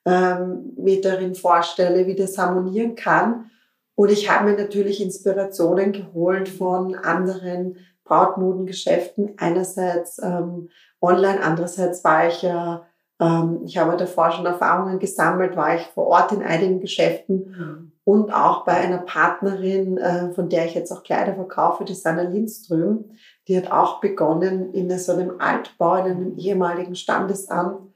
ähm, 0.09 0.73
mir 0.77 1.01
darin 1.01 1.35
vorstelle, 1.35 2.07
wie 2.07 2.15
das 2.15 2.39
harmonieren 2.39 2.95
kann. 2.95 3.51
Und 3.95 4.11
ich 4.11 4.31
habe 4.31 4.51
mir 4.51 4.57
natürlich 4.57 5.03
Inspirationen 5.03 5.93
geholt 5.93 6.49
von 6.49 6.95
anderen 6.95 7.77
Brautmodengeschäften. 8.05 9.35
Einerseits 9.37 10.19
ähm, 10.23 10.71
online, 11.01 11.43
andererseits 11.43 12.03
war 12.05 12.29
ich 12.29 12.43
ja, 12.43 12.87
ähm, 13.21 13.63
ich 13.65 13.79
habe 13.79 13.97
davor 13.97 14.31
schon 14.31 14.47
Erfahrungen 14.47 14.99
gesammelt, 14.99 15.57
war 15.57 15.77
ich 15.77 15.83
vor 15.83 16.07
Ort 16.07 16.33
in 16.33 16.43
einigen 16.43 16.81
Geschäften 16.81 17.37
mhm. 17.37 17.93
und 18.05 18.33
auch 18.33 18.65
bei 18.65 18.73
einer 18.73 18.99
Partnerin, 18.99 19.99
äh, 19.99 20.33
von 20.33 20.49
der 20.49 20.67
ich 20.67 20.75
jetzt 20.75 20.93
auch 20.93 21.03
Kleider 21.03 21.35
verkaufe, 21.35 21.85
die 21.85 21.95
Sanna 21.95 22.23
Lindström. 22.23 23.05
Die 23.47 23.57
hat 23.57 23.71
auch 23.71 24.01
begonnen 24.01 24.75
in 24.75 24.91
so 24.99 25.13
einem 25.13 25.41
Altbau, 25.41 25.97
in 25.97 26.05
einem 26.05 26.37
ehemaligen 26.37 26.95
Standesamt 26.95 27.89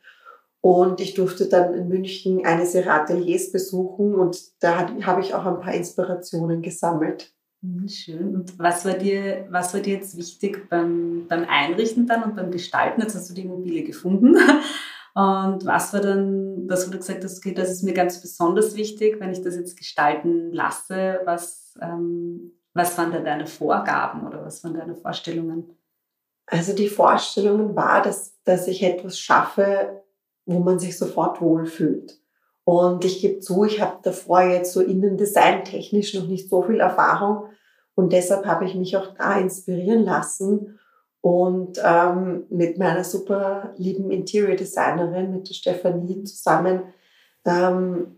und 0.62 1.00
ich 1.00 1.14
durfte 1.14 1.48
dann 1.48 1.74
in 1.74 1.88
München 1.88 2.46
eines 2.46 2.74
ihrer 2.76 2.94
Ateliers 2.94 3.50
besuchen 3.50 4.14
und 4.14 4.62
da 4.62 4.88
habe 5.04 5.20
ich 5.20 5.34
auch 5.34 5.44
ein 5.44 5.58
paar 5.58 5.74
Inspirationen 5.74 6.62
gesammelt. 6.62 7.34
Mhm, 7.62 7.88
schön. 7.88 8.34
Und 8.34 8.58
was 8.58 8.84
war 8.84 8.94
dir, 8.94 9.46
was 9.50 9.72
war 9.72 9.80
dir 9.80 9.94
jetzt 9.94 10.16
wichtig 10.16 10.68
beim, 10.68 11.26
beim 11.28 11.44
Einrichten 11.48 12.06
dann 12.06 12.24
und 12.24 12.34
beim 12.36 12.50
Gestalten? 12.50 13.00
Jetzt 13.00 13.14
hast 13.14 13.30
du 13.30 13.34
die 13.34 13.42
Immobilie 13.42 13.84
gefunden. 13.84 14.36
Und 15.14 15.66
was 15.66 15.92
war 15.92 16.00
dann, 16.00 16.66
das, 16.66 16.86
wo 16.88 16.92
du 16.92 16.96
gesagt 16.96 17.22
okay, 17.22 17.52
das 17.52 17.70
ist 17.70 17.82
mir 17.82 17.92
ganz 17.92 18.22
besonders 18.22 18.74
wichtig, 18.76 19.20
wenn 19.20 19.30
ich 19.30 19.42
das 19.42 19.56
jetzt 19.56 19.76
gestalten 19.76 20.50
lasse? 20.52 21.20
Was, 21.26 21.74
ähm, 21.82 22.52
was 22.72 22.96
waren 22.96 23.12
da 23.12 23.18
deine 23.20 23.46
Vorgaben 23.46 24.26
oder 24.26 24.42
was 24.42 24.64
waren 24.64 24.72
deine 24.72 24.94
Vorstellungen? 24.94 25.76
Also 26.46 26.74
die 26.74 26.88
Vorstellungen 26.88 27.76
war, 27.76 28.00
dass, 28.00 28.42
dass 28.44 28.66
ich 28.68 28.82
etwas 28.82 29.18
schaffe, 29.18 30.02
wo 30.46 30.60
man 30.60 30.78
sich 30.78 30.96
sofort 30.96 31.42
wohlfühlt. 31.42 32.21
Und 32.64 33.04
ich 33.04 33.20
gebe 33.20 33.40
zu, 33.40 33.64
ich 33.64 33.80
habe 33.80 33.98
davor 34.02 34.42
jetzt 34.42 34.72
so 34.72 34.80
Innendesign 34.80 35.64
technisch 35.64 36.14
noch 36.14 36.26
nicht 36.26 36.48
so 36.48 36.62
viel 36.62 36.80
Erfahrung 36.80 37.46
und 37.94 38.12
deshalb 38.12 38.46
habe 38.46 38.64
ich 38.64 38.74
mich 38.74 38.96
auch 38.96 39.14
da 39.14 39.38
inspirieren 39.38 40.04
lassen 40.04 40.78
und 41.20 41.80
ähm, 41.84 42.44
mit 42.50 42.78
meiner 42.78 43.04
super 43.04 43.74
lieben 43.76 44.10
Interior 44.10 44.56
Designerin, 44.56 45.32
mit 45.32 45.48
der 45.48 45.54
Stefanie 45.54 46.24
zusammen, 46.24 46.82
ähm, 47.44 48.16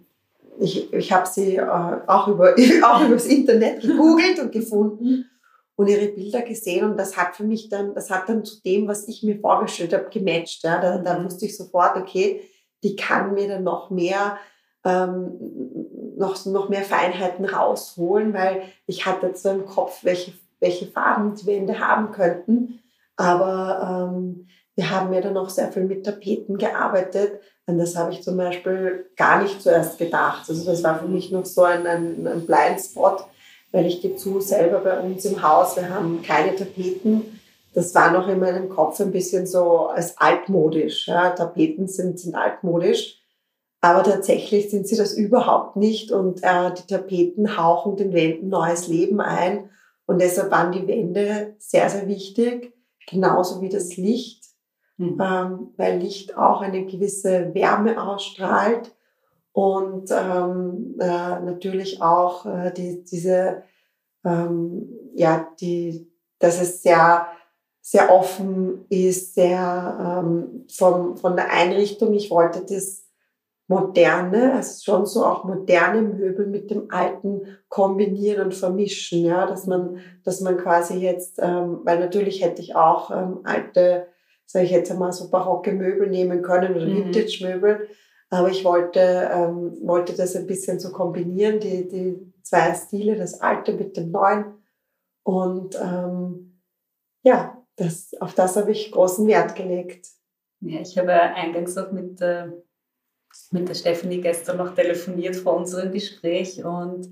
ich, 0.59 0.93
ich 0.93 1.13
habe 1.13 1.27
sie 1.27 1.57
äh, 1.57 1.63
auch, 2.07 2.29
über, 2.29 2.55
auch 2.85 3.05
übers 3.05 3.27
Internet 3.27 3.83
gegoogelt 3.83 4.39
und 4.41 4.53
gefunden 4.53 5.27
und 5.77 5.89
ihre 5.89 6.09
Bilder 6.09 6.43
gesehen 6.43 6.91
und 6.91 6.97
das 6.97 7.17
hat 7.17 7.35
für 7.37 7.45
mich 7.45 7.69
dann, 7.69 7.95
das 7.95 8.11
hat 8.11 8.29
dann 8.29 8.45
zu 8.45 8.63
dem, 8.63 8.87
was 8.87 9.09
ich 9.09 9.23
mir 9.23 9.39
vorgestellt 9.39 9.93
habe, 9.93 10.09
gematcht. 10.11 10.63
Ja. 10.63 10.81
Da, 10.81 10.99
da 10.99 11.19
mhm. 11.19 11.25
wusste 11.25 11.47
ich 11.47 11.57
sofort, 11.57 11.97
okay, 11.97 12.41
die 12.85 12.95
kann 12.95 13.35
mir 13.35 13.49
dann 13.49 13.65
noch 13.65 13.91
mehr, 13.91 14.39
ähm, 14.85 15.33
noch, 16.17 16.45
noch 16.47 16.69
mehr 16.69 16.83
Feinheiten 16.83 17.45
rausholen, 17.45 18.33
weil 18.33 18.63
ich 18.87 19.07
hatte 19.07 19.33
zwar 19.33 19.55
im 19.55 19.67
Kopf, 19.67 20.05
welche, 20.05 20.33
welche 20.61 20.87
Farben 20.87 21.35
die 21.35 21.47
Wände 21.47 21.81
haben 21.81 22.13
könnten, 22.13 22.81
aber 23.17 24.13
ähm, 24.15 24.47
wir 24.77 24.91
haben 24.91 25.13
ja 25.13 25.21
dann 25.21 25.37
auch 25.37 25.49
sehr 25.49 25.73
viel 25.73 25.85
mit 25.85 26.05
Tapeten 26.05 26.59
gearbeitet. 26.59 27.41
An 27.67 27.79
das 27.79 27.97
habe 27.97 28.13
ich 28.13 28.23
zum 28.23 28.37
Beispiel 28.37 29.07
gar 29.17 29.43
nicht 29.43 29.63
zuerst 29.63 29.99
gedacht. 29.99 30.45
Also 30.49 30.65
das 30.65 30.83
war 30.83 30.99
für 30.99 31.09
mich 31.09 31.31
noch 31.31 31.45
so 31.45 31.63
ein, 31.63 31.87
ein, 31.87 32.27
ein 32.27 32.47
Blindspot 32.47 33.25
weil 33.75 33.87
ich 33.87 34.01
gebe 34.01 34.15
zu, 34.15 34.41
selber 34.41 34.79
bei 34.79 35.01
uns 35.01 35.25
im 35.25 35.43
Haus, 35.43 35.75
wir 35.75 35.91
haben 35.91 36.23
keine 36.23 36.55
Tapeten. 36.55 37.41
Das 37.75 37.95
war 37.95 38.13
noch 38.13 38.29
in 38.29 38.39
meinem 38.39 38.69
Kopf 38.69 39.01
ein 39.01 39.11
bisschen 39.11 39.47
so 39.47 39.89
als 39.89 40.17
altmodisch. 40.19 41.09
Ja. 41.09 41.31
Tapeten 41.31 41.89
sind, 41.89 42.19
sind 42.19 42.35
altmodisch, 42.35 43.21
aber 43.81 44.03
tatsächlich 44.05 44.71
sind 44.71 44.87
sie 44.87 44.97
das 44.97 45.13
überhaupt 45.13 45.77
nicht 45.77 46.13
und 46.13 46.43
äh, 46.43 46.73
die 46.73 46.87
Tapeten 46.87 47.59
hauchen 47.59 47.97
den 47.97 48.13
Wänden 48.13 48.49
neues 48.49 48.89
Leben 48.89 49.21
ein 49.21 49.69
und 50.07 50.21
deshalb 50.21 50.51
waren 50.51 50.73
die 50.73 50.87
Wände 50.87 51.55
sehr, 51.59 51.91
sehr 51.91 52.07
wichtig, 52.09 52.73
genauso 53.09 53.61
wie 53.61 53.69
das 53.69 53.97
Licht, 53.97 54.45
mhm. 54.97 55.21
ähm, 55.21 55.69
weil 55.77 55.99
Licht 55.99 56.37
auch 56.37 56.61
eine 56.61 56.87
gewisse 56.87 57.55
Wärme 57.55 58.03
ausstrahlt 58.03 58.95
und 59.53 60.11
ähm, 60.11 60.97
äh, 60.99 61.41
natürlich 61.41 62.03
auch 62.03 62.47
äh, 62.47 62.73
die, 62.73 63.05
diese, 63.05 63.63
ähm, 64.25 64.89
ja, 65.15 65.49
die, 65.61 66.11
dass 66.39 66.61
es 66.61 66.83
sehr, 66.83 67.27
sehr 67.87 68.11
offen 68.11 68.87
ist, 68.89 69.35
sehr 69.35 70.23
ähm, 70.25 70.65
von, 70.75 71.19
von 71.19 71.37
der 71.37 71.53
Einrichtung. 71.53 72.15
Ich 72.15 72.31
wollte 72.31 72.65
das 72.65 73.05
moderne, 73.67 74.55
also 74.55 74.83
schon 74.83 75.05
so 75.07 75.23
auch 75.23 75.45
moderne 75.45 76.01
Möbel 76.01 76.47
mit 76.47 76.71
dem 76.71 76.91
alten 76.91 77.43
kombinieren 77.69 78.47
und 78.47 78.55
vermischen, 78.55 79.27
ja, 79.27 79.45
dass 79.45 79.67
man, 79.67 79.99
dass 80.25 80.41
man 80.41 80.57
quasi 80.57 80.95
jetzt, 80.95 81.39
ähm, 81.43 81.81
weil 81.85 82.01
natürlich 82.01 82.43
hätte 82.43 82.63
ich 82.63 82.75
auch 82.75 83.11
ähm, 83.11 83.41
alte, 83.45 84.07
sage 84.47 84.65
ich 84.65 84.71
jetzt 84.71 84.91
einmal 84.91 85.13
so 85.13 85.29
barocke 85.29 85.73
Möbel 85.73 86.09
nehmen 86.09 86.41
können 86.41 86.75
oder 86.75 86.87
mhm. 86.87 87.13
Vintage-Möbel, 87.13 87.87
aber 88.31 88.49
ich 88.49 88.65
wollte, 88.65 89.29
ähm, 89.31 89.77
wollte 89.83 90.15
das 90.15 90.35
ein 90.37 90.47
bisschen 90.47 90.81
so 90.81 90.91
kombinieren, 90.91 91.61
die, 91.61 91.87
die 91.87 92.33
zwei 92.43 92.73
Stile, 92.73 93.17
das 93.17 93.43
alte 93.43 93.75
mit 93.75 93.99
dem 93.99 94.11
neuen. 94.11 94.47
Und 95.23 95.79
ähm, 95.79 96.61
ja, 97.23 97.64
das, 97.77 98.13
auf 98.21 98.35
das 98.35 98.57
habe 98.57 98.73
ich 98.73 98.93
großen 98.93 99.27
Wert 99.27 99.57
gelegt. 99.57 100.09
Ja, 100.61 100.81
ich 100.81 100.97
habe 100.97 101.13
eingangs 101.13 101.77
auch 101.77 101.93
mit, 101.93 102.21
äh, 102.21 102.49
mit 103.51 103.69
der 103.69 103.75
Stephanie 103.75 104.21
gestern 104.21 104.59
noch 104.59 104.75
telefoniert 104.75 105.37
vor 105.37 105.57
unserem 105.57 105.93
Gespräch 105.93 106.65
und 106.65 107.11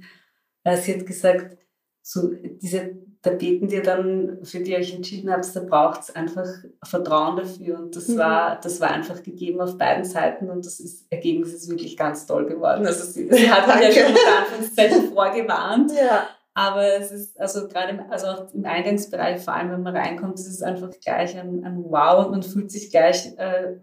äh, 0.64 0.76
sie 0.76 0.94
hat 0.94 1.06
gesagt, 1.06 1.58
so 2.02 2.30
diese 2.32 2.96
Tapeten, 3.22 3.68
die 3.68 3.76
ihr 3.76 3.82
dann 3.82 4.38
für 4.42 4.58
die 4.60 4.72
ihr 4.72 4.78
euch 4.78 4.94
entschieden 4.94 5.30
habt, 5.30 5.54
da 5.54 5.60
braucht 5.60 6.00
es 6.00 6.14
einfach 6.14 6.46
Vertrauen 6.82 7.36
dafür. 7.36 7.78
Und 7.78 7.94
das 7.94 8.08
mhm. 8.08 8.18
war, 8.18 8.60
das 8.60 8.80
war 8.80 8.90
einfach 8.90 9.22
gegeben 9.22 9.60
auf 9.60 9.78
beiden 9.78 10.04
Seiten 10.04 10.50
und 10.50 10.66
das 10.66 10.80
ist, 10.80 11.06
Ergebnis 11.10 11.54
ist 11.54 11.70
wirklich 11.70 11.96
ganz 11.96 12.26
toll 12.26 12.46
geworden. 12.46 12.84
Also 12.84 13.04
sie, 13.04 13.28
sie 13.30 13.50
hat 13.50 13.66
mich 13.68 13.96
ja 13.96 14.06
schon 14.06 14.16
Anführungszeichen 14.38 15.12
vorgewarnt. 15.12 15.92
Ja. 15.92 16.28
Aber 16.54 16.84
es 16.98 17.10
ist 17.10 17.40
also 17.40 17.66
gerade 17.66 17.92
im, 17.92 18.10
also 18.10 18.26
auch 18.26 18.52
im 18.52 18.64
Eingangsbereich, 18.64 19.42
vor 19.42 19.54
allem 19.54 19.70
wenn 19.70 19.82
man 19.82 19.96
reinkommt, 19.96 20.34
ist 20.34 20.48
es 20.48 20.62
einfach 20.62 20.90
gleich 21.02 21.38
ein, 21.38 21.64
ein 21.64 21.84
Wow 21.84 22.26
und 22.26 22.30
man 22.30 22.42
fühlt 22.42 22.70
sich 22.70 22.90
gleich 22.90 23.32
äh, 23.38 23.76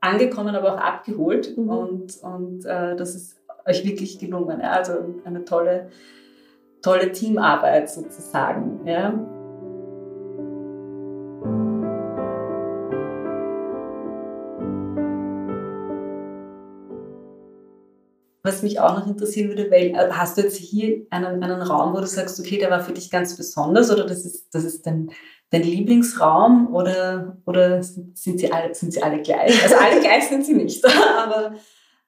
angekommen, 0.00 0.54
aber 0.54 0.74
auch 0.74 0.80
abgeholt. 0.80 1.56
Mhm. 1.56 1.68
Und, 1.68 2.22
und 2.22 2.64
äh, 2.64 2.94
das 2.94 3.14
ist 3.14 3.36
euch 3.66 3.84
wirklich 3.84 4.18
gelungen. 4.18 4.60
Ja? 4.60 4.70
Also 4.72 5.16
eine 5.24 5.44
tolle 5.44 5.88
tolle 6.82 7.12
Teamarbeit 7.12 7.88
sozusagen. 7.88 8.86
Ja. 8.86 9.14
Was 18.42 18.62
mich 18.62 18.80
auch 18.80 18.98
noch 18.98 19.06
interessieren 19.06 19.48
würde, 19.48 19.70
weil 19.70 19.90
äh, 19.90 20.10
hast 20.10 20.36
du 20.36 20.42
jetzt 20.42 20.56
hier 20.56 21.06
einen, 21.10 21.42
einen 21.42 21.62
Raum, 21.62 21.94
wo 21.94 22.00
du 22.00 22.06
sagst, 22.06 22.40
okay, 22.40 22.58
der 22.58 22.70
war 22.70 22.80
für 22.80 22.92
dich 22.92 23.10
ganz 23.10 23.36
besonders 23.36 23.90
oder 23.90 24.04
das 24.04 24.24
ist, 24.24 24.52
das 24.52 24.64
ist 24.64 24.86
dein, 24.86 25.10
dein 25.50 25.62
Lieblingsraum 25.62 26.74
oder, 26.74 27.38
oder 27.46 27.82
sind, 27.82 28.16
sie 28.16 28.52
alle, 28.52 28.74
sind 28.74 28.92
sie 28.92 29.02
alle 29.02 29.22
gleich? 29.22 29.62
Also 29.62 29.76
alle 29.76 30.00
gleich 30.06 30.28
sind 30.28 30.44
sie 30.44 30.54
nicht, 30.54 30.84
aber 31.16 31.54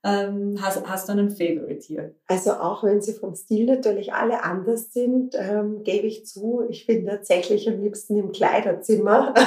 ähm, 0.07 0.59
hast, 0.61 0.87
hast, 0.87 1.09
du 1.09 1.12
einen 1.12 1.31
Favorite 1.31 1.81
hier? 1.81 2.14
Also 2.26 2.53
auch 2.53 2.85
wenn 2.85 3.00
sie 3.00 3.14
vom 3.14 3.35
Stil 3.35 3.64
natürlich 3.64 4.12
alle 4.12 4.45
anders 4.45 4.93
sind, 4.93 5.35
ähm, 5.38 5.83
gebe 5.83 6.07
ich 6.07 6.26
zu, 6.26 6.62
ich 6.69 6.87
bin 6.87 7.07
tatsächlich 7.07 7.67
am 7.69 7.81
liebsten 7.81 8.19
im 8.19 8.31
Kleiderzimmer. 8.33 9.33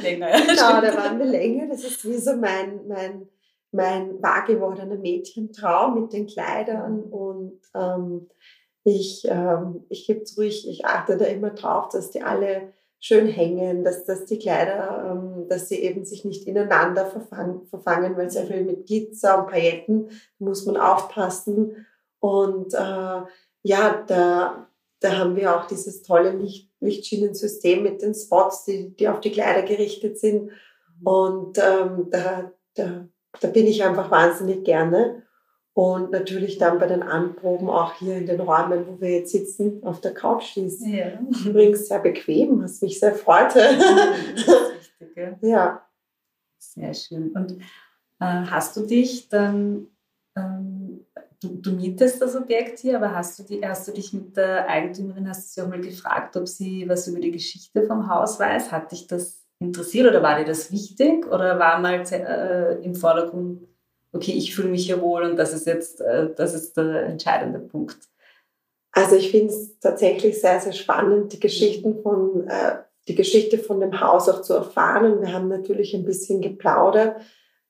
länger. 0.00 0.28
Genau, 0.46 0.80
da 0.80 0.96
waren 0.96 1.18
wir 1.18 1.26
länger. 1.26 1.68
Das 1.68 1.84
ist 1.84 2.08
wie 2.08 2.16
so 2.16 2.34
mein, 2.36 2.86
mein, 2.88 3.28
mein 3.72 4.22
wahr 4.22 4.44
gewordener 4.46 4.96
Mädchentraum 4.96 6.00
mit 6.00 6.12
den 6.12 6.26
Kleidern 6.26 7.02
und 7.02 7.60
ähm, 7.74 8.28
ich, 8.84 9.26
ähm, 9.28 9.84
ich 9.88 10.06
gebe 10.06 10.22
zu, 10.24 10.42
ich, 10.42 10.68
ich 10.68 10.84
achte 10.84 11.16
da 11.16 11.24
immer 11.24 11.50
drauf, 11.50 11.88
dass 11.88 12.10
die 12.12 12.22
alle 12.22 12.72
schön 13.00 13.26
hängen, 13.26 13.84
dass, 13.84 14.04
dass 14.04 14.24
die 14.24 14.38
Kleider, 14.38 15.10
ähm, 15.10 15.48
dass 15.48 15.68
sie 15.68 15.82
eben 15.82 16.04
sich 16.04 16.24
nicht 16.24 16.46
ineinander 16.46 17.06
verfangen, 17.06 17.66
verfangen 17.66 18.16
weil 18.16 18.30
sehr 18.30 18.46
viel 18.46 18.64
mit 18.64 18.86
Glitzer 18.86 19.40
und 19.40 19.50
Pailletten 19.50 20.10
muss 20.38 20.66
man 20.66 20.76
aufpassen. 20.76 21.86
Und 22.20 22.74
äh, 22.74 23.22
ja, 23.62 24.04
da, 24.06 24.68
da 25.00 25.18
haben 25.18 25.36
wir 25.36 25.56
auch 25.56 25.66
dieses 25.66 26.02
tolle 26.02 26.30
Licht, 26.30 26.70
Lichtschienensystem 26.80 27.82
mit 27.82 28.02
den 28.02 28.14
Spots, 28.14 28.64
die, 28.64 28.94
die 28.96 29.08
auf 29.08 29.20
die 29.20 29.32
Kleider 29.32 29.62
gerichtet 29.62 30.18
sind. 30.18 30.50
Und 31.02 31.58
ähm, 31.58 32.08
da, 32.10 32.52
da, 32.74 33.08
da 33.40 33.48
bin 33.48 33.66
ich 33.66 33.84
einfach 33.84 34.10
wahnsinnig 34.10 34.64
gerne. 34.64 35.22
Und 35.74 36.10
natürlich 36.10 36.56
dann 36.56 36.78
bei 36.78 36.86
den 36.86 37.02
Anproben 37.02 37.68
auch 37.68 37.92
hier 37.98 38.16
in 38.16 38.26
den 38.26 38.40
Räumen, 38.40 38.86
wo 38.86 38.98
wir 38.98 39.10
jetzt 39.10 39.32
sitzen, 39.32 39.84
auf 39.84 40.00
der 40.00 40.14
Couch. 40.14 40.56
Ist 40.56 40.80
ja. 40.86 41.18
übrigens 41.44 41.88
sehr 41.88 41.98
bequem, 41.98 42.62
was 42.62 42.80
mich 42.80 42.98
sehr 42.98 43.14
freute. 43.14 43.58
Richtig, 44.98 45.42
ja. 45.42 45.86
Sehr 46.58 46.94
schön. 46.94 47.32
Und 47.32 47.58
äh, 48.20 48.46
hast 48.46 48.74
du 48.76 48.86
dich 48.86 49.28
dann 49.28 49.88
ähm, 50.34 51.04
du, 51.42 51.48
du, 51.56 51.72
mietest 51.72 52.20
das 52.20 52.36
Objekt 52.36 52.78
hier, 52.78 52.96
aber 52.96 53.14
hast 53.14 53.38
du, 53.38 53.42
die, 53.42 53.66
hast 53.66 53.88
du 53.88 53.92
dich 53.92 54.12
mit 54.12 54.36
der 54.36 54.68
Eigentümerin, 54.68 55.28
hast 55.28 55.48
du 55.48 55.60
sie 55.60 55.66
auch 55.66 55.70
mal 55.70 55.80
gefragt, 55.80 56.36
ob 56.36 56.46
sie 56.46 56.88
was 56.88 57.08
über 57.08 57.20
die 57.20 57.30
Geschichte 57.30 57.82
vom 57.84 58.08
Haus 58.08 58.38
weiß? 58.38 58.72
Hat 58.72 58.92
dich 58.92 59.06
das 59.06 59.45
interessiert 59.60 60.08
oder 60.08 60.22
war 60.22 60.38
dir 60.38 60.44
das 60.44 60.70
wichtig 60.70 61.26
oder 61.26 61.58
war 61.58 61.78
mal 61.78 62.02
äh, 62.10 62.84
im 62.84 62.94
Vordergrund, 62.94 63.66
okay, 64.12 64.32
ich 64.32 64.54
fühle 64.54 64.68
mich 64.68 64.86
hier 64.86 65.00
wohl 65.00 65.22
und 65.22 65.36
das 65.36 65.52
ist 65.52 65.66
jetzt, 65.66 66.00
äh, 66.00 66.30
das 66.34 66.54
ist 66.54 66.76
der 66.76 67.04
entscheidende 67.04 67.58
Punkt? 67.58 67.98
Also 68.92 69.16
ich 69.16 69.30
finde 69.30 69.52
es 69.52 69.78
tatsächlich 69.78 70.40
sehr, 70.40 70.58
sehr 70.58 70.72
spannend, 70.72 71.32
die 71.32 71.40
Geschichten 71.40 72.02
von, 72.02 72.48
äh, 72.48 72.78
die 73.08 73.14
Geschichte 73.14 73.58
von 73.58 73.80
dem 73.80 74.00
Haus 74.00 74.28
auch 74.28 74.42
zu 74.42 74.54
erfahren. 74.54 75.12
Und 75.12 75.20
wir 75.20 75.32
haben 75.32 75.48
natürlich 75.48 75.94
ein 75.94 76.04
bisschen 76.04 76.40
geplaudert, 76.40 77.20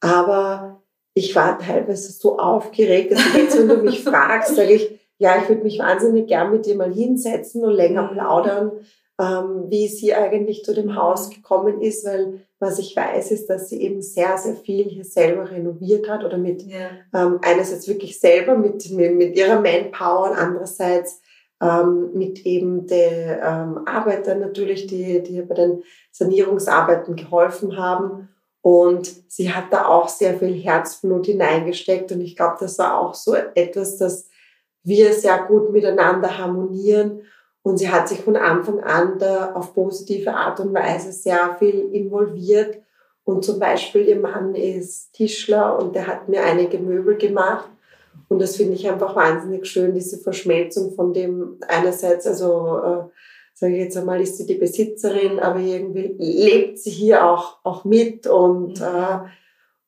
aber 0.00 0.82
ich 1.14 1.34
war 1.34 1.58
teilweise 1.58 2.12
so 2.12 2.38
aufgeregt, 2.38 3.12
dass 3.12 3.34
jetzt, 3.34 3.58
wenn 3.58 3.68
du 3.68 3.76
mich 3.78 4.04
fragst, 4.04 4.54
sage 4.54 4.74
ich, 4.74 5.00
ja, 5.18 5.36
ich 5.42 5.48
würde 5.48 5.62
mich 5.62 5.78
wahnsinnig 5.78 6.26
gern 6.28 6.52
mit 6.52 6.66
dir 6.66 6.76
mal 6.76 6.92
hinsetzen 6.92 7.64
und 7.64 7.72
länger 7.72 8.08
plaudern, 8.08 8.72
ähm, 9.18 9.66
wie 9.68 9.88
sie 9.88 10.14
eigentlich 10.14 10.64
zu 10.64 10.74
dem 10.74 10.94
Haus 10.94 11.30
gekommen 11.30 11.80
ist, 11.80 12.04
weil 12.04 12.40
was 12.58 12.78
ich 12.78 12.94
weiß, 12.94 13.30
ist, 13.30 13.48
dass 13.48 13.68
sie 13.68 13.82
eben 13.82 14.02
sehr, 14.02 14.36
sehr 14.38 14.56
viel 14.56 14.84
hier 14.84 15.04
selber 15.04 15.50
renoviert 15.50 16.08
hat 16.08 16.24
oder 16.24 16.38
mit 16.38 16.62
ja. 16.62 16.90
ähm, 17.14 17.38
einerseits 17.42 17.88
wirklich 17.88 18.18
selber 18.18 18.56
mit, 18.56 18.90
mit, 18.90 19.14
mit 19.14 19.36
ihrer 19.36 19.60
Manpower 19.60 20.30
und 20.30 20.36
andererseits 20.36 21.20
ähm, 21.62 22.10
mit 22.12 22.44
eben 22.44 22.86
den 22.86 23.38
ähm, 23.42 23.80
Arbeitern 23.86 24.40
natürlich, 24.40 24.86
die, 24.86 25.22
die 25.22 25.40
bei 25.42 25.54
den 25.54 25.82
Sanierungsarbeiten 26.12 27.16
geholfen 27.16 27.76
haben. 27.78 28.28
Und 28.60 29.10
sie 29.28 29.52
hat 29.52 29.72
da 29.72 29.86
auch 29.86 30.08
sehr 30.08 30.38
viel 30.38 30.52
Herzblut 30.54 31.26
hineingesteckt. 31.26 32.12
Und 32.12 32.20
ich 32.20 32.36
glaube, 32.36 32.56
das 32.60 32.78
war 32.78 32.98
auch 32.98 33.14
so 33.14 33.34
etwas, 33.34 33.96
dass 33.96 34.28
wir 34.82 35.12
sehr 35.12 35.44
gut 35.44 35.72
miteinander 35.72 36.36
harmonieren 36.36 37.22
und 37.66 37.78
sie 37.78 37.90
hat 37.90 38.08
sich 38.08 38.20
von 38.20 38.36
Anfang 38.36 38.78
an 38.78 39.18
da 39.18 39.52
auf 39.54 39.74
positive 39.74 40.32
Art 40.32 40.60
und 40.60 40.72
Weise 40.72 41.10
sehr 41.10 41.56
viel 41.58 41.92
involviert. 41.92 42.78
Und 43.24 43.44
zum 43.44 43.58
Beispiel 43.58 44.02
ihr 44.06 44.20
Mann 44.20 44.54
ist 44.54 45.12
Tischler 45.14 45.76
und 45.76 45.96
der 45.96 46.06
hat 46.06 46.28
mir 46.28 46.44
einige 46.44 46.78
Möbel 46.78 47.16
gemacht. 47.16 47.68
Und 48.28 48.40
das 48.40 48.54
finde 48.54 48.74
ich 48.74 48.88
einfach 48.88 49.16
wahnsinnig 49.16 49.66
schön, 49.66 49.94
diese 49.94 50.18
Verschmelzung 50.18 50.92
von 50.92 51.12
dem 51.12 51.58
einerseits, 51.66 52.24
also 52.28 52.78
äh, 52.84 53.02
sage 53.52 53.72
ich 53.72 53.80
jetzt 53.80 53.96
einmal, 53.96 54.20
ist 54.20 54.36
sie 54.36 54.46
die 54.46 54.54
Besitzerin, 54.54 55.40
aber 55.40 55.58
irgendwie 55.58 56.14
lebt 56.18 56.78
sie 56.78 56.90
hier 56.90 57.28
auch, 57.28 57.58
auch 57.64 57.84
mit 57.84 58.28
und 58.28 58.78
mhm. 58.78 58.86
äh, 58.86 59.18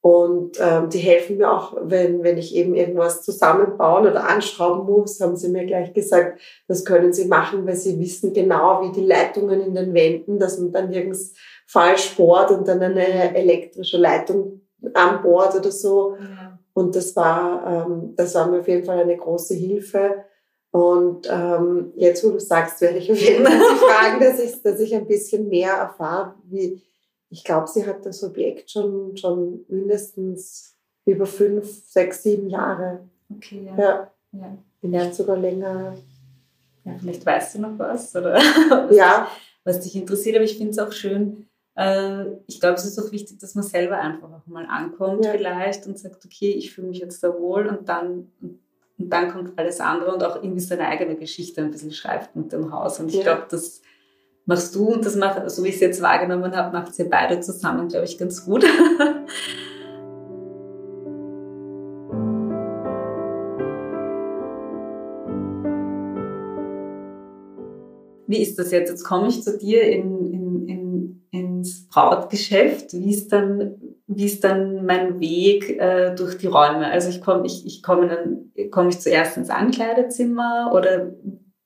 und 0.00 0.59
ähm, 0.61 0.90
die 0.90 0.99
helfen 0.99 1.38
mir 1.38 1.50
auch, 1.50 1.76
wenn, 1.81 2.23
wenn 2.23 2.38
ich 2.38 2.55
eben 2.55 2.75
irgendwas 2.75 3.23
zusammenbauen 3.23 4.07
oder 4.07 4.28
anschrauben 4.28 4.87
muss, 4.87 5.21
haben 5.21 5.37
sie 5.37 5.49
mir 5.49 5.67
gleich 5.67 5.93
gesagt, 5.93 6.40
das 6.69 6.85
können 6.85 7.12
sie 7.12 7.26
machen, 7.26 7.67
weil 7.67 7.75
sie 7.75 7.99
wissen 7.99 8.33
genau, 8.33 8.83
wie 8.83 8.93
die 8.93 9.05
Leitungen 9.05 9.61
in 9.61 9.75
den 9.75 9.95
Wänden, 9.95 10.38
dass 10.38 10.59
man 10.59 10.73
dann 10.73 10.90
nirgends 10.90 11.35
falsch 11.67 12.17
bohrt 12.17 12.52
und 12.52 12.69
dann 12.69 12.81
eine 12.81 13.35
elektrische 13.37 13.99
Leitung 13.99 14.62
anbohrt 14.95 15.57
oder 15.57 15.73
so. 15.73 16.14
Ja. 16.14 16.59
Und 16.75 16.95
das 16.95 17.17
war, 17.17 17.87
ähm, 17.87 18.14
das 18.14 18.37
war 18.37 18.47
mir 18.47 18.61
auf 18.61 18.69
jeden 18.69 18.85
Fall 18.85 19.00
eine 19.00 19.17
große 19.17 19.55
Hilfe. 19.55 20.25
Und 20.71 21.28
ähm, 21.28 21.93
jetzt, 21.97 22.25
wo 22.25 22.31
du 22.31 22.38
sagst, 22.38 22.81
werde 22.81 22.99
ich 22.99 23.11
auf 23.11 23.19
jeden 23.19 23.45
Fall 23.45 23.59
fragen, 23.76 24.21
dass 24.21 24.38
ich, 24.38 24.62
dass 24.62 24.78
ich 24.78 24.95
ein 24.95 25.09
bisschen 25.09 25.49
mehr 25.49 25.73
erfahre, 25.73 26.37
wie, 26.45 26.81
ich 27.30 27.44
glaube, 27.44 27.66
sie 27.66 27.87
hat 27.87 28.04
das 28.06 28.25
Objekt 28.25 28.70
schon, 28.70 29.16
schon 29.16 29.64
mindestens 29.68 30.76
über 31.04 31.26
fünf, 31.26 31.85
sechs, 31.87 32.23
sieben 32.23 32.49
Jahre. 32.49 33.08
Okay, 33.35 33.64
ja. 33.66 33.78
ja. 33.78 34.12
ja. 34.32 34.58
Vielleicht 34.80 35.14
sogar 35.14 35.37
länger. 35.37 35.97
Ja, 36.85 36.97
vielleicht 36.99 37.26
weißt 37.26 37.56
du 37.56 37.61
noch 37.61 37.78
was, 37.78 38.14
oder? 38.14 38.35
was 38.35 38.96
ja. 38.96 39.20
Dich, 39.20 39.64
was 39.64 39.81
dich 39.81 39.96
interessiert, 39.96 40.37
aber 40.37 40.44
ich 40.44 40.57
finde 40.57 40.70
es 40.70 40.79
auch 40.79 40.92
schön. 40.92 41.48
Äh, 41.74 42.24
ich 42.46 42.61
glaube, 42.61 42.74
es 42.74 42.85
ist 42.85 42.98
auch 42.98 43.12
wichtig, 43.12 43.38
dass 43.38 43.55
man 43.55 43.64
selber 43.64 43.98
einfach 43.98 44.31
auch 44.33 44.46
mal 44.46 44.66
ankommt, 44.66 45.24
ja. 45.24 45.33
vielleicht, 45.33 45.87
und 45.87 45.98
sagt, 45.98 46.24
okay, 46.24 46.50
ich 46.50 46.72
fühle 46.72 46.88
mich 46.88 46.98
jetzt 46.98 47.22
da 47.22 47.38
wohl, 47.38 47.66
und 47.66 47.88
dann, 47.88 48.33
und 48.40 49.11
dann 49.11 49.31
kommt 49.31 49.59
alles 49.59 49.81
andere 49.81 50.14
und 50.14 50.24
auch 50.24 50.37
irgendwie 50.37 50.61
seine 50.61 50.88
eigene 50.88 51.16
Geschichte 51.16 51.61
ein 51.61 51.70
bisschen 51.70 51.92
schreibt 51.92 52.35
mit 52.35 52.53
dem 52.53 52.72
Haus. 52.72 52.98
Und 53.00 53.09
ich 53.09 53.16
ja. 53.16 53.22
glaube, 53.22 53.46
das 53.50 53.83
machst 54.48 54.74
du 54.74 54.88
und 54.88 55.04
das 55.04 55.14
macht, 55.14 55.50
so 55.50 55.62
wie 55.62 55.68
ich 55.68 55.74
es 55.74 55.82
jetzt 55.82 56.00
wahrgenommen 56.00 56.56
habe, 56.56 56.74
macht 56.74 56.98
ihr 56.98 57.11
beide 57.11 57.38
zusammen, 57.40 57.88
glaube 57.88 58.06
ich, 58.06 58.16
ganz 58.16 58.46
gut. 58.46 58.64
Wie 68.26 68.42
ist 68.42 68.58
das 68.58 68.70
jetzt? 68.72 68.90
Jetzt 68.90 69.04
komme 69.04 69.28
ich 69.28 69.42
zu 69.42 69.56
dir 69.56 69.82
in, 69.82 70.32
in, 70.32 70.68
in, 70.68 71.22
ins 71.30 71.87
Brautgeschäft. 71.88 72.92
Wie 72.92 73.11
ist 73.11 73.32
dann, 73.32 73.76
wie 74.06 74.26
ist 74.26 74.44
dann 74.44 74.84
mein 74.84 75.18
Weg 75.18 75.78
äh, 75.78 76.14
durch 76.14 76.37
die 76.37 76.46
Räume? 76.46 76.90
Also 76.90 77.08
ich 77.08 77.22
komme 77.22 77.46
ich, 77.46 77.64
ich 77.66 77.82
komme 77.82 78.08
dann 78.08 78.70
komme 78.70 78.90
ich 78.90 79.00
zuerst 79.00 79.38
ins 79.38 79.48
Ankleidezimmer 79.48 80.72
oder 80.74 81.12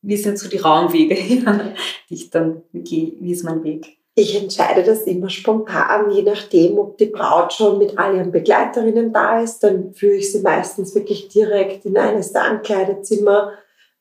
wie 0.03 0.17
sind 0.17 0.39
so 0.39 0.49
die 0.49 0.59
Raumwege, 0.59 1.15
die 2.11 2.15
ich 2.15 2.31
dann 2.31 2.63
gehe? 2.73 3.15
Wie 3.21 3.33
ist 3.33 3.45
mein 3.45 3.63
Weg? 3.63 3.99
Ich 4.15 4.39
entscheide 4.41 4.83
das 4.83 5.03
immer 5.05 5.31
spontan, 5.31 6.11
je 6.11 6.23
nachdem, 6.23 6.79
ob 6.79 6.99
die 6.99 7.07
Braut 7.07 7.55
schon 7.55 7.79
mit 7.79 7.99
all 7.99 8.17
ihren 8.17 8.31
Begleiterinnen 8.31 9.11
da 9.13 9.41
ist. 9.41 9.61
Dann 9.61 9.95
führe 9.95 10.17
ich 10.17 10.31
sie 10.31 10.41
meistens 10.41 10.95
wirklich 10.95 11.29
direkt 11.29 11.87
in 11.87 11.97
eines 11.97 12.33
der 12.33 12.43
Ankleidezimmer, 12.45 13.53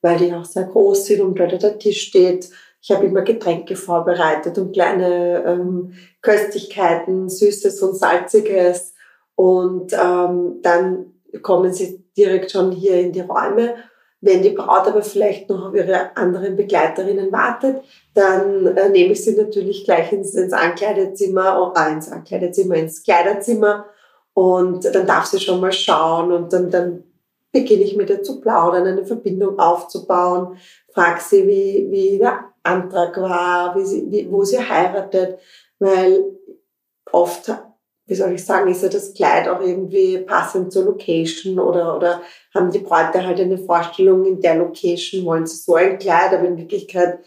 weil 0.01 0.17
die 0.17 0.33
auch 0.33 0.43
sehr 0.43 0.65
groß 0.65 1.05
sind 1.05 1.21
und 1.21 1.39
dort 1.39 1.63
der 1.63 1.79
Tisch 1.79 2.01
steht. 2.01 2.49
Ich 2.81 2.91
habe 2.91 3.05
immer 3.05 3.21
Getränke 3.21 3.77
vorbereitet 3.77 4.57
und 4.57 4.73
kleine 4.73 5.45
ähm, 5.45 5.93
Köstlichkeiten, 6.21 7.29
Süßes 7.29 7.81
und 7.81 7.95
Salziges. 7.95 8.95
Und 9.35 9.93
ähm, 9.93 10.57
dann 10.61 11.13
kommen 11.41 11.71
sie 11.71 12.03
direkt 12.17 12.51
schon 12.51 12.71
hier 12.71 12.99
in 12.99 13.13
die 13.13 13.21
Räume 13.21 13.75
wenn 14.21 14.43
die 14.43 14.51
Braut 14.51 14.87
aber 14.87 15.01
vielleicht 15.01 15.49
noch 15.49 15.69
auf 15.69 15.75
ihre 15.75 16.15
anderen 16.15 16.55
Begleiterinnen 16.55 17.31
wartet, 17.31 17.83
dann 18.13 18.67
äh, 18.77 18.89
nehme 18.89 19.13
ich 19.13 19.23
sie 19.23 19.35
natürlich 19.35 19.83
gleich 19.83 20.11
ins, 20.11 20.35
ins 20.35 20.53
Ankleidezimmer, 20.53 21.73
äh, 21.75 21.91
ins 21.91 22.11
Ankleidezimmer, 22.11 22.75
ins 22.75 23.03
Kleiderzimmer. 23.03 23.85
Und 24.33 24.85
dann 24.85 25.07
darf 25.07 25.25
sie 25.25 25.39
schon 25.39 25.59
mal 25.59 25.73
schauen 25.73 26.31
und 26.31 26.53
dann, 26.53 26.69
dann 26.69 27.03
beginne 27.51 27.83
ich 27.83 27.97
mit 27.97 28.09
ihr 28.09 28.23
zu 28.23 28.39
plaudern, 28.39 28.87
eine 28.87 29.05
Verbindung 29.05 29.59
aufzubauen, 29.59 30.57
frage 30.93 31.19
sie, 31.21 31.47
wie, 31.47 31.87
wie 31.91 32.17
der 32.17 32.45
Antrag 32.63 33.19
war, 33.19 33.75
wie 33.75 33.85
sie, 33.85 34.09
wie, 34.09 34.31
wo 34.31 34.43
sie 34.43 34.59
heiratet, 34.59 35.39
weil 35.79 36.23
oft 37.11 37.51
wie 38.11 38.15
soll 38.15 38.33
ich 38.33 38.43
sagen, 38.43 38.69
ist 38.69 38.83
ja 38.83 38.89
das 38.89 39.13
Kleid 39.13 39.47
auch 39.47 39.61
irgendwie 39.61 40.17
passend 40.17 40.73
zur 40.73 40.83
Location 40.83 41.57
oder, 41.59 41.95
oder 41.95 42.21
haben 42.53 42.69
die 42.69 42.79
Bräute 42.79 43.25
halt 43.25 43.39
eine 43.39 43.57
Vorstellung 43.57 44.25
in 44.25 44.41
der 44.41 44.55
Location, 44.55 45.23
wollen 45.23 45.47
sie 45.47 45.55
so 45.55 45.75
ein 45.75 45.97
Kleid, 45.97 46.33
aber 46.33 46.45
in 46.45 46.57
Wirklichkeit 46.57 47.19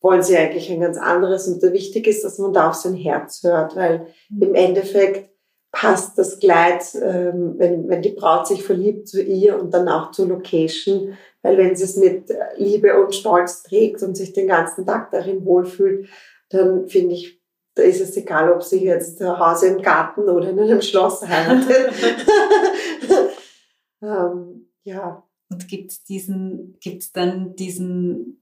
wollen 0.00 0.24
sie 0.24 0.36
eigentlich 0.36 0.68
ein 0.68 0.80
ganz 0.80 0.98
anderes. 0.98 1.46
Und 1.46 1.62
der 1.62 1.72
wichtig 1.72 2.08
ist, 2.08 2.24
dass 2.24 2.40
man 2.40 2.52
da 2.52 2.70
auf 2.70 2.74
sein 2.74 2.96
Herz 2.96 3.44
hört, 3.44 3.76
weil 3.76 4.08
mhm. 4.30 4.42
im 4.42 4.54
Endeffekt 4.56 5.30
passt 5.70 6.18
das 6.18 6.40
Kleid, 6.40 6.82
ähm, 7.00 7.54
wenn, 7.58 7.88
wenn 7.88 8.02
die 8.02 8.10
Braut 8.10 8.48
sich 8.48 8.64
verliebt 8.64 9.06
zu 9.06 9.22
ihr 9.22 9.56
und 9.60 9.72
dann 9.72 9.88
auch 9.88 10.10
zur 10.10 10.26
Location, 10.26 11.16
weil 11.42 11.56
wenn 11.56 11.76
sie 11.76 11.84
es 11.84 11.96
mit 11.96 12.34
Liebe 12.56 13.00
und 13.00 13.14
Stolz 13.14 13.62
trägt 13.62 14.02
und 14.02 14.16
sich 14.16 14.32
den 14.32 14.48
ganzen 14.48 14.86
Tag 14.86 15.12
darin 15.12 15.44
wohlfühlt, 15.44 16.08
dann 16.50 16.88
finde 16.88 17.14
ich, 17.14 17.41
da 17.74 17.82
ist 17.82 18.00
es 18.00 18.16
egal, 18.16 18.52
ob 18.52 18.62
sie 18.62 18.84
jetzt 18.84 19.18
zu 19.18 19.38
Hause 19.38 19.68
im 19.68 19.82
Garten 19.82 20.28
oder 20.28 20.50
in 20.50 20.60
einem 20.60 20.82
Schloss 20.82 21.22
heiratet. 21.28 21.92
ähm, 24.02 24.68
ja. 24.84 25.22
Und 25.50 25.68
gibt 25.68 25.90
es 25.92 26.04
diesen, 26.04 26.78
gibt's 26.80 27.12
dann 27.12 27.56
diesen, 27.56 28.40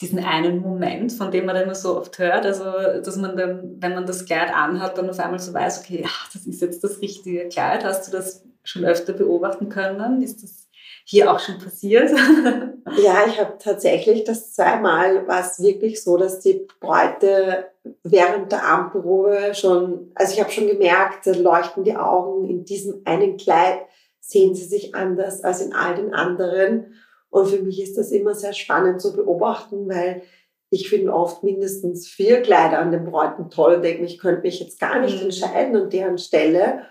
diesen 0.00 0.18
einen 0.18 0.60
Moment, 0.60 1.12
von 1.12 1.30
dem 1.30 1.46
man 1.46 1.54
dann 1.54 1.64
immer 1.64 1.74
so 1.74 1.96
oft 1.96 2.18
hört, 2.18 2.44
also 2.44 2.64
dass 2.64 3.16
man 3.16 3.36
dann, 3.36 3.76
wenn 3.80 3.94
man 3.94 4.06
das 4.06 4.24
Kleid 4.24 4.52
anhat, 4.52 4.98
dann 4.98 5.08
auf 5.08 5.18
einmal 5.20 5.38
so 5.38 5.52
weiß, 5.54 5.80
okay, 5.80 6.04
ach, 6.06 6.32
das 6.32 6.46
ist 6.46 6.60
jetzt 6.60 6.82
das 6.82 7.00
richtige 7.00 7.48
Kleid. 7.48 7.84
Hast 7.84 8.08
du 8.08 8.12
das 8.16 8.44
schon 8.64 8.84
öfter 8.84 9.12
beobachten 9.12 9.68
können? 9.68 10.20
Ist 10.20 10.42
das 10.42 10.67
hier 11.10 11.32
auch 11.32 11.40
schon 11.40 11.58
passiert? 11.58 12.10
ja, 13.02 13.24
ich 13.26 13.40
habe 13.40 13.56
tatsächlich 13.58 14.24
das 14.24 14.52
zweimal 14.52 15.26
war 15.26 15.40
es 15.40 15.58
wirklich 15.62 16.04
so, 16.04 16.18
dass 16.18 16.40
die 16.40 16.68
Bräute 16.80 17.70
während 18.02 18.52
der 18.52 18.62
Abendprobe 18.64 19.54
schon, 19.54 20.12
also 20.14 20.34
ich 20.34 20.40
habe 20.40 20.50
schon 20.50 20.66
gemerkt, 20.66 21.24
leuchten 21.24 21.82
die 21.82 21.96
Augen 21.96 22.46
in 22.46 22.66
diesem 22.66 23.00
einen 23.06 23.38
Kleid, 23.38 23.80
sehen 24.20 24.54
sie 24.54 24.66
sich 24.66 24.94
anders 24.94 25.42
als 25.42 25.62
in 25.62 25.72
all 25.72 25.94
den 25.94 26.12
anderen. 26.12 26.92
Und 27.30 27.46
für 27.46 27.62
mich 27.62 27.82
ist 27.82 27.96
das 27.96 28.10
immer 28.10 28.34
sehr 28.34 28.52
spannend 28.52 29.00
zu 29.00 29.16
beobachten, 29.16 29.88
weil 29.88 30.20
ich 30.68 30.90
finde 30.90 31.14
oft 31.14 31.42
mindestens 31.42 32.06
vier 32.06 32.42
Kleider 32.42 32.80
an 32.80 32.92
den 32.92 33.06
Bräuten 33.06 33.48
toll 33.48 33.76
und 33.76 33.82
denke, 33.82 34.04
ich 34.04 34.18
könnte 34.18 34.42
mich 34.42 34.60
jetzt 34.60 34.78
gar 34.78 35.00
nicht 35.00 35.16
mhm. 35.16 35.24
entscheiden 35.24 35.74
an 35.74 35.88
deren 35.88 36.18
Stelle. 36.18 36.82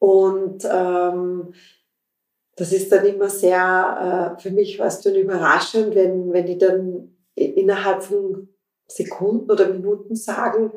Und 0.00 0.64
ähm, 0.68 1.52
das 2.60 2.72
ist 2.72 2.92
dann 2.92 3.06
immer 3.06 3.30
sehr, 3.30 4.36
äh, 4.36 4.42
für 4.42 4.50
mich 4.50 4.78
war 4.78 4.88
es 4.88 5.00
dann 5.00 5.14
überraschend, 5.14 5.94
wenn, 5.94 6.30
wenn 6.30 6.44
die 6.44 6.58
dann 6.58 7.16
innerhalb 7.34 8.02
von 8.02 8.48
Sekunden 8.86 9.50
oder 9.50 9.68
Minuten 9.68 10.14
sagen, 10.14 10.70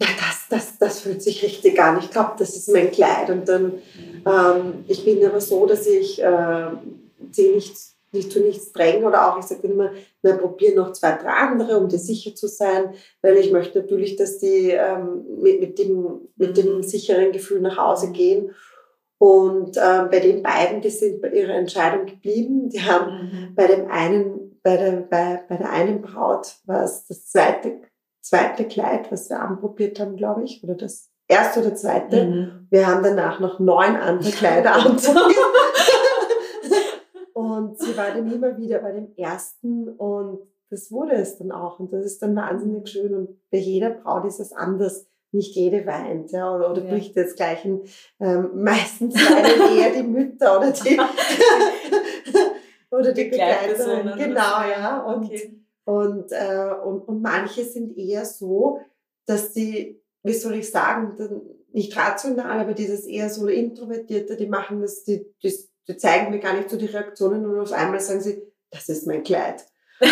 ja, 0.00 0.06
das, 0.16 0.46
das, 0.48 0.78
das 0.78 1.00
fühlt 1.00 1.22
sich 1.22 1.42
richtig 1.42 1.80
an. 1.82 1.98
Ich 1.98 2.12
glaube, 2.12 2.34
das 2.38 2.54
ist 2.54 2.68
mein 2.68 2.92
Kleid. 2.92 3.30
Und 3.30 3.48
dann, 3.48 3.72
ähm, 4.24 4.84
ich 4.86 5.04
bin 5.04 5.24
aber 5.26 5.40
so, 5.40 5.66
dass 5.66 5.88
ich 5.88 6.22
äh, 6.22 6.68
sie 7.32 7.48
nicht, 7.48 7.74
nicht 8.12 8.30
zu 8.30 8.38
nichts 8.38 8.70
dränge 8.70 9.04
oder 9.04 9.28
auch, 9.28 9.38
ich 9.40 9.46
sage 9.46 9.66
immer, 9.66 9.90
wir 10.22 10.34
probieren 10.34 10.76
noch 10.76 10.92
zwei, 10.92 11.16
drei 11.16 11.30
andere, 11.30 11.78
um 11.78 11.88
dir 11.88 11.98
sicher 11.98 12.36
zu 12.36 12.46
sein, 12.46 12.94
weil 13.22 13.38
ich 13.38 13.50
möchte 13.50 13.80
natürlich, 13.80 14.14
dass 14.14 14.38
die 14.38 14.70
ähm, 14.70 15.24
mit, 15.40 15.58
mit, 15.58 15.78
dem, 15.80 16.28
mit 16.36 16.56
dem 16.56 16.84
sicheren 16.84 17.32
Gefühl 17.32 17.60
nach 17.60 17.76
Hause 17.76 18.12
gehen. 18.12 18.52
Und 19.24 19.78
äh, 19.78 20.06
bei 20.10 20.20
den 20.20 20.42
beiden, 20.42 20.82
die 20.82 20.90
sind 20.90 21.22
bei 21.22 21.30
ihrer 21.30 21.54
Entscheidung 21.54 22.04
geblieben. 22.04 22.68
Die 22.68 22.82
haben 22.82 23.10
mhm. 23.10 23.54
bei 23.54 23.66
dem 23.66 23.90
einen, 23.90 24.60
bei 24.62 24.76
der, 24.76 24.92
bei, 25.00 25.42
bei 25.48 25.56
der 25.56 25.70
einen 25.70 26.02
Braut 26.02 26.56
war 26.66 26.84
es 26.84 27.06
das 27.06 27.30
zweite, 27.30 27.80
zweite 28.20 28.66
Kleid, 28.66 29.10
was 29.10 29.30
wir 29.30 29.40
anprobiert 29.40 29.98
haben, 29.98 30.16
glaube 30.16 30.44
ich, 30.44 30.62
oder 30.62 30.74
das 30.74 31.10
erste 31.26 31.60
oder 31.60 31.74
zweite. 31.74 32.26
Mhm. 32.26 32.66
Wir 32.68 32.86
haben 32.86 33.02
danach 33.02 33.40
noch 33.40 33.60
neun 33.60 33.96
andere 33.96 34.30
Kleider 34.30 34.74
anprobiert. 34.74 35.38
und 37.32 37.78
sie 37.78 37.96
war 37.96 38.08
dann 38.08 38.30
immer 38.30 38.58
wieder 38.58 38.80
bei 38.80 38.92
dem 38.92 39.16
ersten 39.16 39.88
und 39.88 40.40
das 40.68 40.92
wurde 40.92 41.12
es 41.12 41.38
dann 41.38 41.50
auch. 41.50 41.80
Und 41.80 41.94
das 41.94 42.04
ist 42.04 42.20
dann 42.20 42.36
wahnsinnig 42.36 42.90
schön. 42.90 43.14
Und 43.14 43.50
bei 43.50 43.56
jeder 43.56 43.88
Braut 43.88 44.26
ist 44.26 44.40
es 44.40 44.52
anders 44.52 45.06
nicht 45.34 45.54
jede 45.54 45.84
weint, 45.86 46.30
ja, 46.32 46.54
oder, 46.54 46.70
oder 46.70 46.82
ja. 46.84 46.90
bricht 46.90 47.16
jetzt 47.16 47.36
gleich 47.36 47.64
ein, 47.64 47.82
ähm, 48.20 48.50
meistens 48.54 49.14
weinen 49.14 49.76
eher 49.78 49.92
die 49.92 50.02
Mütter 50.02 50.58
oder 50.58 50.70
die, 50.70 50.98
oder 52.90 53.12
die, 53.12 53.24
die 53.24 53.30
Begleiterin. 53.30 54.12
Genau, 54.16 54.62
ja. 54.68 55.02
Und, 55.02 55.24
okay. 55.26 55.60
und, 55.84 56.32
äh, 56.32 56.74
und, 56.84 57.00
und 57.08 57.22
manche 57.22 57.64
sind 57.64 57.96
eher 57.98 58.24
so, 58.24 58.80
dass 59.26 59.52
die, 59.52 60.00
wie 60.22 60.32
soll 60.32 60.54
ich 60.54 60.70
sagen, 60.70 61.16
nicht 61.72 61.96
rational, 61.96 62.60
aber 62.60 62.72
dieses 62.72 63.04
eher 63.04 63.28
so 63.28 63.48
introvertierte, 63.48 64.36
die 64.36 64.46
machen 64.46 64.80
das, 64.80 65.04
die, 65.04 65.26
die, 65.42 65.52
die 65.88 65.96
zeigen 65.96 66.30
mir 66.30 66.38
gar 66.38 66.54
nicht 66.54 66.70
so 66.70 66.76
die 66.76 66.86
Reaktionen 66.86 67.44
und 67.44 67.58
auf 67.58 67.72
einmal 67.72 68.00
sagen 68.00 68.20
sie, 68.20 68.42
das 68.70 68.88
ist 68.88 69.06
mein 69.06 69.22
Kleid. 69.22 69.64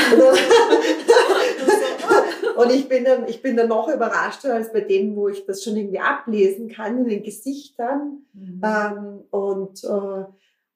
Und 2.62 2.70
ich 2.72 2.88
bin 2.88 3.04
dann, 3.04 3.26
ich 3.28 3.42
bin 3.42 3.56
dann 3.56 3.68
noch 3.68 3.88
überraschter 3.88 4.54
als 4.54 4.72
bei 4.72 4.80
denen, 4.80 5.16
wo 5.16 5.28
ich 5.28 5.44
das 5.46 5.62
schon 5.62 5.76
irgendwie 5.76 5.98
ablesen 5.98 6.68
kann 6.68 6.98
in 6.98 7.08
den 7.08 7.22
Gesichtern. 7.22 8.24
Mhm. 8.32 8.60
Ähm, 8.64 9.20
und, 9.30 9.84
äh, 9.84 10.24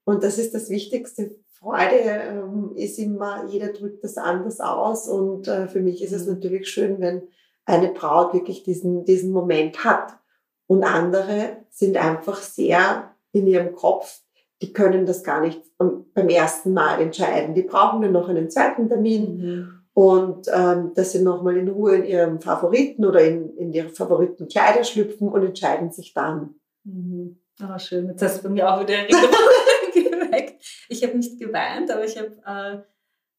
und 0.05 0.22
das 0.22 0.38
ist 0.38 0.55
das 0.55 0.70
Wichtigste. 0.70 1.37
Freude 1.53 1.96
ähm, 1.96 2.72
ist 2.75 2.99
immer, 2.99 3.46
jeder 3.49 3.68
drückt 3.68 4.05
das 4.05 4.18
anders 4.18 4.61
aus. 4.61 5.09
Und 5.09 5.49
äh, 5.49 5.68
für 5.68 5.81
mich 5.81 6.03
ist 6.03 6.12
es 6.12 6.27
mhm. 6.27 6.35
natürlich 6.35 6.68
schön, 6.68 7.01
wenn 7.01 7.22
eine 7.64 7.92
Braut 7.92 8.35
wirklich 8.35 8.62
diesen, 8.62 9.05
diesen 9.05 9.33
Moment 9.33 9.85
hat. 9.85 10.18
Und 10.66 10.85
andere 10.85 11.64
sind 11.70 11.96
einfach 11.96 12.40
sehr 12.42 13.14
in 13.33 13.46
ihrem 13.46 13.75
Kopf 13.75 14.20
die 14.62 14.72
können 14.72 15.07
das 15.07 15.22
gar 15.22 15.40
nicht 15.40 15.62
beim 15.79 16.29
ersten 16.29 16.72
Mal 16.72 17.01
entscheiden. 17.01 17.55
Die 17.55 17.62
brauchen 17.62 18.03
dann 18.03 18.12
noch 18.12 18.29
einen 18.29 18.51
zweiten 18.51 18.88
Termin. 18.88 19.37
Mhm. 19.37 19.72
Und 19.97 20.47
ähm, 20.53 20.93
dass 20.95 21.13
sie 21.13 21.23
nochmal 21.23 21.57
in 21.57 21.69
Ruhe 21.69 21.97
in 21.97 22.05
ihrem 22.05 22.39
Favoriten 22.39 23.07
oder 23.07 23.23
in, 23.23 23.57
in 23.57 23.73
ihre 23.73 23.89
Favoriten 23.89 24.47
Kleider 24.47 24.85
schlüpfen 24.85 25.27
und 25.31 25.43
entscheiden 25.43 25.91
sich 25.91 26.13
dann. 26.13 26.57
Mhm. 26.85 27.41
Oh, 27.63 27.79
schön. 27.79 28.07
Jetzt 28.09 28.21
hast 28.21 28.39
du 28.39 28.43
bei 28.43 28.49
mir 28.51 28.71
auch 28.71 28.79
wieder 28.83 28.95
geweckt. 29.95 30.63
Ich 30.91 31.03
habe 31.03 31.17
nicht 31.17 31.41
geweint, 31.41 31.91
aber 31.91 32.05
ich 32.05 32.19
habe, 32.19 32.29
äh, 32.45 32.83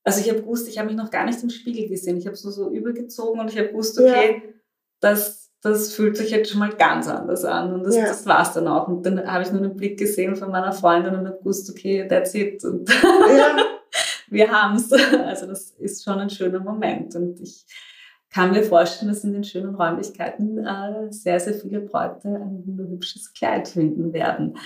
also 0.04 0.20
ich 0.20 0.30
habe 0.30 0.42
gewusst, 0.42 0.68
ich 0.68 0.80
habe 0.80 0.88
mich 0.88 0.98
noch 0.98 1.12
gar 1.12 1.26
nicht 1.26 1.44
im 1.44 1.52
Spiegel 1.52 1.90
gesehen. 1.90 2.18
Ich 2.18 2.26
habe 2.26 2.36
so, 2.36 2.50
so 2.50 2.72
übergezogen 2.72 3.40
und 3.40 3.52
ich 3.52 3.60
habe 3.60 3.68
gewusst, 3.68 4.00
okay, 4.00 4.42
ja. 4.44 4.54
das, 5.00 5.52
das 5.62 5.94
fühlt 5.94 6.18
sich 6.18 6.32
jetzt 6.32 6.50
schon 6.50 6.60
mal 6.60 6.74
ganz 6.74 7.08
anders 7.08 7.46
an. 7.46 7.72
Und 7.72 7.84
das, 7.84 7.96
ja. 7.96 8.08
das 8.08 8.26
war 8.26 8.42
es 8.42 8.54
dann 8.54 8.68
auch. 8.68 8.88
Und 8.88 9.06
dann 9.06 9.32
habe 9.32 9.44
ich 9.44 9.52
nur 9.52 9.62
einen 9.62 9.76
Blick 9.76 10.00
gesehen 10.00 10.36
von 10.36 10.50
meiner 10.50 10.74
Freundin 10.74 11.14
und 11.14 11.28
habe 11.28 11.38
gewusst, 11.38 11.70
okay, 11.70 12.08
that's 12.08 12.34
it. 12.34 12.64
Und 12.66 12.90
ja. 12.90 13.58
wir 14.30 14.52
haben 14.52 14.76
es. 14.76 14.92
Also 15.26 15.48
das 15.48 15.72
ist 15.72 16.04
schon 16.04 16.20
ein 16.20 16.30
schöner 16.30 16.60
Moment. 16.60 17.16
Und 17.16 17.40
ich 17.40 17.66
kann 18.30 18.52
mir 18.52 18.64
vorstellen, 18.64 19.10
dass 19.10 19.24
in 19.24 19.34
den 19.34 19.44
schönen 19.44 19.76
Räumlichkeiten 19.76 20.66
äh, 20.66 21.12
sehr, 21.12 21.40
sehr 21.40 21.54
viele 21.54 21.82
Bräute 21.82 22.28
ein 22.28 22.64
wunderhübsches 22.66 23.34
Kleid 23.34 23.68
finden 23.68 24.14
werden. 24.14 24.58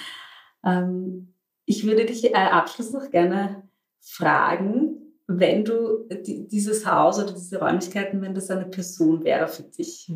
Ähm, 0.65 1.33
ich 1.65 1.85
würde 1.85 2.05
dich 2.05 2.25
äh, 2.25 2.35
abschließend 2.35 3.03
noch 3.03 3.11
gerne 3.11 3.63
fragen, 3.99 4.97
wenn 5.27 5.63
du 5.63 6.07
die, 6.09 6.47
dieses 6.47 6.85
Haus 6.85 7.17
oder 7.23 7.31
diese 7.31 7.59
Räumlichkeiten, 7.59 8.21
wenn 8.21 8.33
das 8.33 8.49
eine 8.49 8.65
Person 8.65 9.23
wäre 9.23 9.47
für 9.47 9.63
dich, 9.63 10.11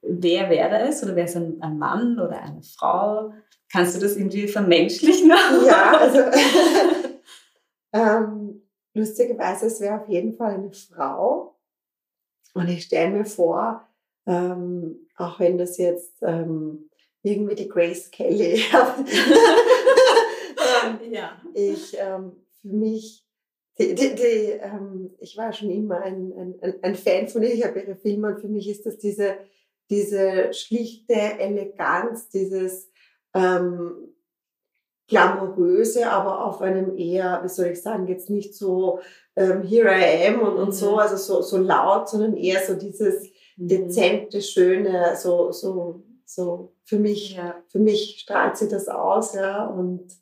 wer 0.00 0.50
wäre 0.50 0.80
es? 0.88 1.02
Oder 1.02 1.14
wäre 1.14 1.28
es 1.28 1.36
ein, 1.36 1.60
ein 1.60 1.78
Mann 1.78 2.18
oder 2.18 2.42
eine 2.42 2.62
Frau? 2.62 3.32
Kannst 3.70 3.96
du 3.96 4.00
das 4.00 4.16
irgendwie 4.16 4.48
vermenschlichen? 4.48 5.30
Ja, 5.66 5.96
also 5.98 6.18
Ähm, 7.92 8.62
lustigerweise, 8.94 9.66
es 9.66 9.80
wäre 9.80 10.00
auf 10.00 10.08
jeden 10.08 10.34
Fall 10.34 10.54
eine 10.54 10.72
Frau. 10.72 11.58
Und 12.54 12.68
ich 12.68 12.84
stelle 12.84 13.10
mir 13.10 13.24
vor, 13.24 13.86
ähm, 14.26 15.08
auch 15.16 15.40
wenn 15.40 15.58
das 15.58 15.78
jetzt 15.78 16.22
ähm, 16.22 16.90
irgendwie 17.22 17.54
die 17.54 17.68
Grace 17.68 18.10
Kelly 18.10 18.62
ja. 21.10 21.40
ich 21.54 21.96
ähm, 21.98 22.32
für 22.60 22.68
mich 22.68 23.26
die, 23.78 23.94
die, 23.94 24.14
die, 24.14 24.50
ähm, 24.60 25.14
ich 25.18 25.36
war 25.36 25.52
schon 25.52 25.70
immer 25.70 26.02
ein, 26.02 26.58
ein, 26.60 26.74
ein 26.82 26.94
Fan 26.94 27.28
von 27.28 27.42
ihr, 27.42 27.54
ich 27.54 27.64
habe 27.64 27.80
ihre 27.80 27.96
Filme 27.96 28.28
und 28.28 28.40
für 28.40 28.48
mich 28.48 28.68
ist 28.68 28.84
das 28.84 28.98
diese, 28.98 29.36
diese 29.88 30.52
schlichte 30.52 31.14
Eleganz, 31.14 32.28
dieses 32.28 32.90
ähm, 33.34 34.11
glamouröse, 35.08 36.10
aber 36.10 36.46
auf 36.46 36.60
einem 36.60 36.96
eher, 36.96 37.40
wie 37.42 37.48
soll 37.48 37.66
ich 37.66 37.82
sagen, 37.82 38.06
jetzt 38.06 38.30
nicht 38.30 38.54
so 38.54 39.00
ähm, 39.36 39.62
Here 39.62 39.90
I 39.90 40.28
am 40.28 40.40
und, 40.40 40.56
und 40.56 40.72
so, 40.72 40.92
mhm. 40.92 40.98
also 40.98 41.16
so, 41.16 41.42
so 41.42 41.58
laut, 41.58 42.08
sondern 42.08 42.36
eher 42.36 42.64
so 42.64 42.74
dieses 42.74 43.30
mhm. 43.56 43.68
dezente, 43.68 44.40
schöne, 44.40 45.16
so, 45.16 45.52
so, 45.52 46.04
so 46.24 46.74
für 46.84 46.98
mich, 46.98 47.36
ja. 47.36 47.62
für 47.68 47.78
mich 47.78 48.20
strahlt 48.20 48.56
sie 48.56 48.68
das 48.68 48.88
aus, 48.88 49.34
ja, 49.34 49.66
und 49.66 50.12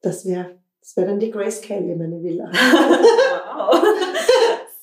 das 0.00 0.26
wäre 0.26 0.62
das 0.82 0.96
wäre 0.96 1.06
dann 1.06 1.20
die 1.20 1.30
Grace 1.30 1.60
Kelly, 1.60 1.94
meine 1.94 2.20
Villa. 2.22 2.50
wow. 2.52 3.82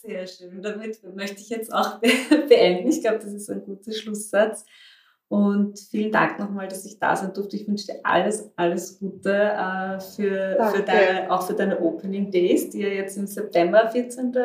Sehr 0.01 0.25
schön. 0.25 0.61
Damit 0.61 1.03
möchte 1.13 1.41
ich 1.41 1.49
jetzt 1.49 1.73
auch 1.73 1.99
beenden. 1.99 2.87
Ich 2.87 3.01
glaube, 3.01 3.19
das 3.19 3.33
ist 3.33 3.49
ein 3.49 3.65
guter 3.65 3.91
Schlusssatz. 3.91 4.65
Und 5.29 5.79
vielen 5.79 6.11
Dank 6.11 6.39
nochmal, 6.39 6.67
dass 6.67 6.85
ich 6.85 6.97
da 6.97 7.15
sein 7.15 7.33
durfte. 7.33 7.55
Ich 7.55 7.67
wünsche 7.67 7.85
dir 7.85 7.99
alles, 8.03 8.51
alles 8.55 8.97
Gute 8.97 9.31
äh, 9.31 9.99
für, 9.99 10.57
für 10.73 10.83
deine, 10.83 11.31
auch 11.31 11.43
für 11.43 11.53
deine 11.53 11.79
Opening 11.79 12.31
Days, 12.31 12.71
die 12.71 12.81
ja 12.81 12.87
jetzt 12.87 13.15
im 13.15 13.27
September, 13.27 13.87
14. 13.87 14.35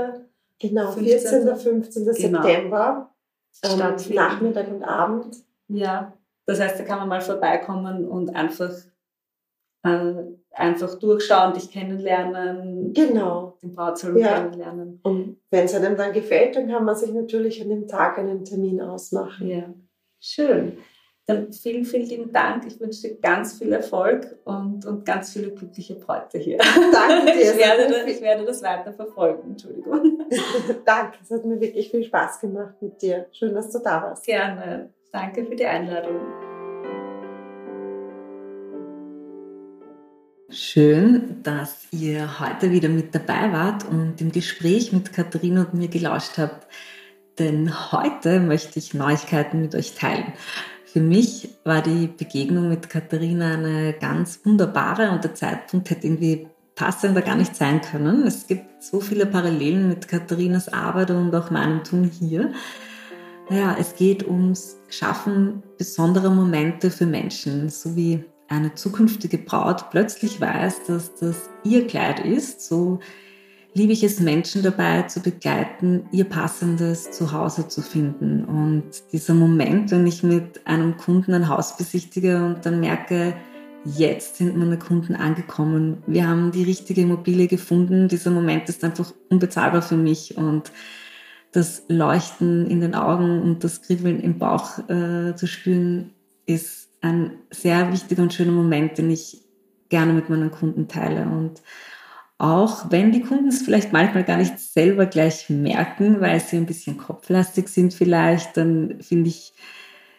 Genau, 0.58 0.92
14. 0.92 1.46
15. 1.46 1.58
15. 1.58 2.04
Genau. 2.04 2.42
September. 2.42 3.14
Ähm, 3.62 4.14
Nachmittag 4.14 4.68
und 4.68 4.82
Abend. 4.82 5.36
Ja, 5.68 6.12
das 6.44 6.60
heißt, 6.60 6.78
da 6.78 6.84
kann 6.84 6.98
man 6.98 7.08
mal 7.08 7.22
vorbeikommen 7.22 8.06
und 8.06 8.36
einfach, 8.36 8.72
äh, 9.84 10.14
einfach 10.50 10.98
durchschauen, 10.98 11.54
dich 11.54 11.70
kennenlernen. 11.70 12.92
Genau. 12.92 13.56
Den 13.62 13.72
Brautsalon 13.72 14.18
ja. 14.18 14.34
kennenlernen. 14.34 15.00
Und 15.02 15.38
wenn 15.50 15.64
es 15.64 15.74
einem 15.74 15.96
dann 15.96 16.12
gefällt, 16.12 16.56
dann 16.56 16.68
kann 16.68 16.84
man 16.84 16.94
sich 16.94 17.10
natürlich 17.12 17.62
an 17.62 17.70
dem 17.70 17.88
Tag 17.88 18.18
einen 18.18 18.44
Termin 18.44 18.82
ausmachen. 18.82 19.48
Ja. 19.48 19.72
Schön. 20.26 20.78
Dann 21.26 21.52
vielen, 21.52 21.84
vielen 21.84 22.06
lieben 22.06 22.32
Dank. 22.32 22.66
Ich 22.66 22.80
wünsche 22.80 23.02
dir 23.02 23.20
ganz 23.20 23.58
viel 23.58 23.70
Erfolg 23.74 24.38
und, 24.44 24.86
und 24.86 25.04
ganz 25.04 25.34
viele 25.34 25.50
glückliche 25.50 25.96
Bräute 25.96 26.38
hier. 26.38 26.56
Danke 26.58 27.32
dir. 27.32 27.34
Ich 27.52 27.58
werde, 27.58 28.10
ich 28.10 28.20
werde 28.22 28.46
das 28.46 28.62
weiter 28.62 28.94
verfolgen. 28.94 29.50
Entschuldigung. 29.50 30.18
Danke, 30.86 31.18
es 31.22 31.30
hat 31.30 31.44
mir 31.44 31.60
wirklich 31.60 31.90
viel 31.90 32.04
Spaß 32.04 32.40
gemacht 32.40 32.74
mit 32.80 33.02
dir. 33.02 33.26
Schön, 33.32 33.54
dass 33.54 33.70
du 33.70 33.80
da 33.80 34.02
warst. 34.02 34.24
Gerne. 34.24 34.88
Danke 35.12 35.44
für 35.44 35.56
die 35.56 35.66
Einladung. 35.66 36.20
Schön, 40.48 41.42
dass 41.42 41.86
ihr 41.90 42.40
heute 42.40 42.70
wieder 42.70 42.88
mit 42.88 43.14
dabei 43.14 43.52
wart 43.52 43.86
und 43.90 44.22
im 44.22 44.32
Gespräch 44.32 44.90
mit 44.90 45.12
Katharina 45.12 45.64
und 45.64 45.74
mir 45.74 45.88
gelauscht 45.88 46.38
habt 46.38 46.66
denn 47.38 47.92
heute 47.92 48.40
möchte 48.40 48.78
ich 48.78 48.94
Neuigkeiten 48.94 49.60
mit 49.60 49.74
euch 49.74 49.94
teilen. 49.94 50.32
Für 50.84 51.00
mich 51.00 51.48
war 51.64 51.82
die 51.82 52.06
Begegnung 52.06 52.68
mit 52.68 52.88
Katharina 52.88 53.54
eine 53.54 53.94
ganz 53.94 54.40
wunderbare 54.44 55.10
und 55.10 55.24
der 55.24 55.34
Zeitpunkt 55.34 55.90
hätte 55.90 56.06
irgendwie 56.06 56.46
passender 56.76 57.22
gar 57.22 57.36
nicht 57.36 57.56
sein 57.56 57.80
können. 57.80 58.26
Es 58.26 58.46
gibt 58.46 58.82
so 58.82 59.00
viele 59.00 59.26
Parallelen 59.26 59.88
mit 59.88 60.08
Katharinas 60.08 60.68
Arbeit 60.68 61.10
und 61.10 61.34
auch 61.34 61.50
meinem 61.50 61.82
Tun 61.84 62.04
hier. 62.04 62.52
Naja, 63.50 63.76
es 63.78 63.96
geht 63.96 64.26
ums 64.26 64.76
Schaffen 64.88 65.62
besonderer 65.78 66.30
Momente 66.30 66.90
für 66.90 67.06
Menschen, 67.06 67.68
so 67.68 67.96
wie 67.96 68.24
eine 68.48 68.74
zukünftige 68.74 69.38
Braut 69.38 69.90
plötzlich 69.90 70.40
weiß, 70.40 70.84
dass 70.86 71.14
das 71.16 71.50
ihr 71.64 71.86
Kleid 71.86 72.20
ist, 72.20 72.62
so 72.62 73.00
liebe 73.74 73.92
ich 73.92 74.04
es, 74.04 74.20
Menschen 74.20 74.62
dabei 74.62 75.02
zu 75.02 75.20
begleiten, 75.20 76.06
ihr 76.12 76.24
passendes 76.24 77.10
Zuhause 77.10 77.68
zu 77.68 77.82
finden. 77.82 78.44
Und 78.44 78.84
dieser 79.12 79.34
Moment, 79.34 79.90
wenn 79.90 80.06
ich 80.06 80.22
mit 80.22 80.66
einem 80.66 80.96
Kunden 80.96 81.34
ein 81.34 81.48
Haus 81.48 81.76
besichtige 81.76 82.44
und 82.44 82.64
dann 82.64 82.80
merke, 82.80 83.34
jetzt 83.84 84.36
sind 84.36 84.56
meine 84.56 84.78
Kunden 84.78 85.14
angekommen, 85.16 86.02
wir 86.06 86.26
haben 86.26 86.52
die 86.52 86.62
richtige 86.62 87.02
Immobilie 87.02 87.48
gefunden, 87.48 88.08
dieser 88.08 88.30
Moment 88.30 88.68
ist 88.68 88.82
einfach 88.84 89.12
unbezahlbar 89.28 89.82
für 89.82 89.96
mich 89.96 90.38
und 90.38 90.70
das 91.52 91.82
Leuchten 91.88 92.66
in 92.66 92.80
den 92.80 92.94
Augen 92.94 93.42
und 93.42 93.62
das 93.62 93.82
Kribbeln 93.82 94.20
im 94.20 94.38
Bauch 94.38 94.78
äh, 94.88 95.34
zu 95.36 95.46
spüren, 95.46 96.12
ist 96.46 96.88
ein 97.00 97.32
sehr 97.50 97.92
wichtiger 97.92 98.22
und 98.22 98.32
schöner 98.32 98.52
Moment, 98.52 98.98
den 98.98 99.10
ich 99.10 99.42
gerne 99.88 100.12
mit 100.12 100.30
meinen 100.30 100.50
Kunden 100.50 100.88
teile. 100.88 101.26
Und 101.26 101.60
auch 102.38 102.90
wenn 102.90 103.12
die 103.12 103.20
Kunden 103.20 103.48
es 103.48 103.62
vielleicht 103.62 103.92
manchmal 103.92 104.24
gar 104.24 104.36
nicht 104.36 104.58
selber 104.58 105.06
gleich 105.06 105.48
merken, 105.50 106.20
weil 106.20 106.40
sie 106.40 106.56
ein 106.56 106.66
bisschen 106.66 106.98
kopflastig 106.98 107.68
sind 107.68 107.94
vielleicht, 107.94 108.56
dann 108.56 109.00
finde 109.00 109.30
ich, 109.30 109.52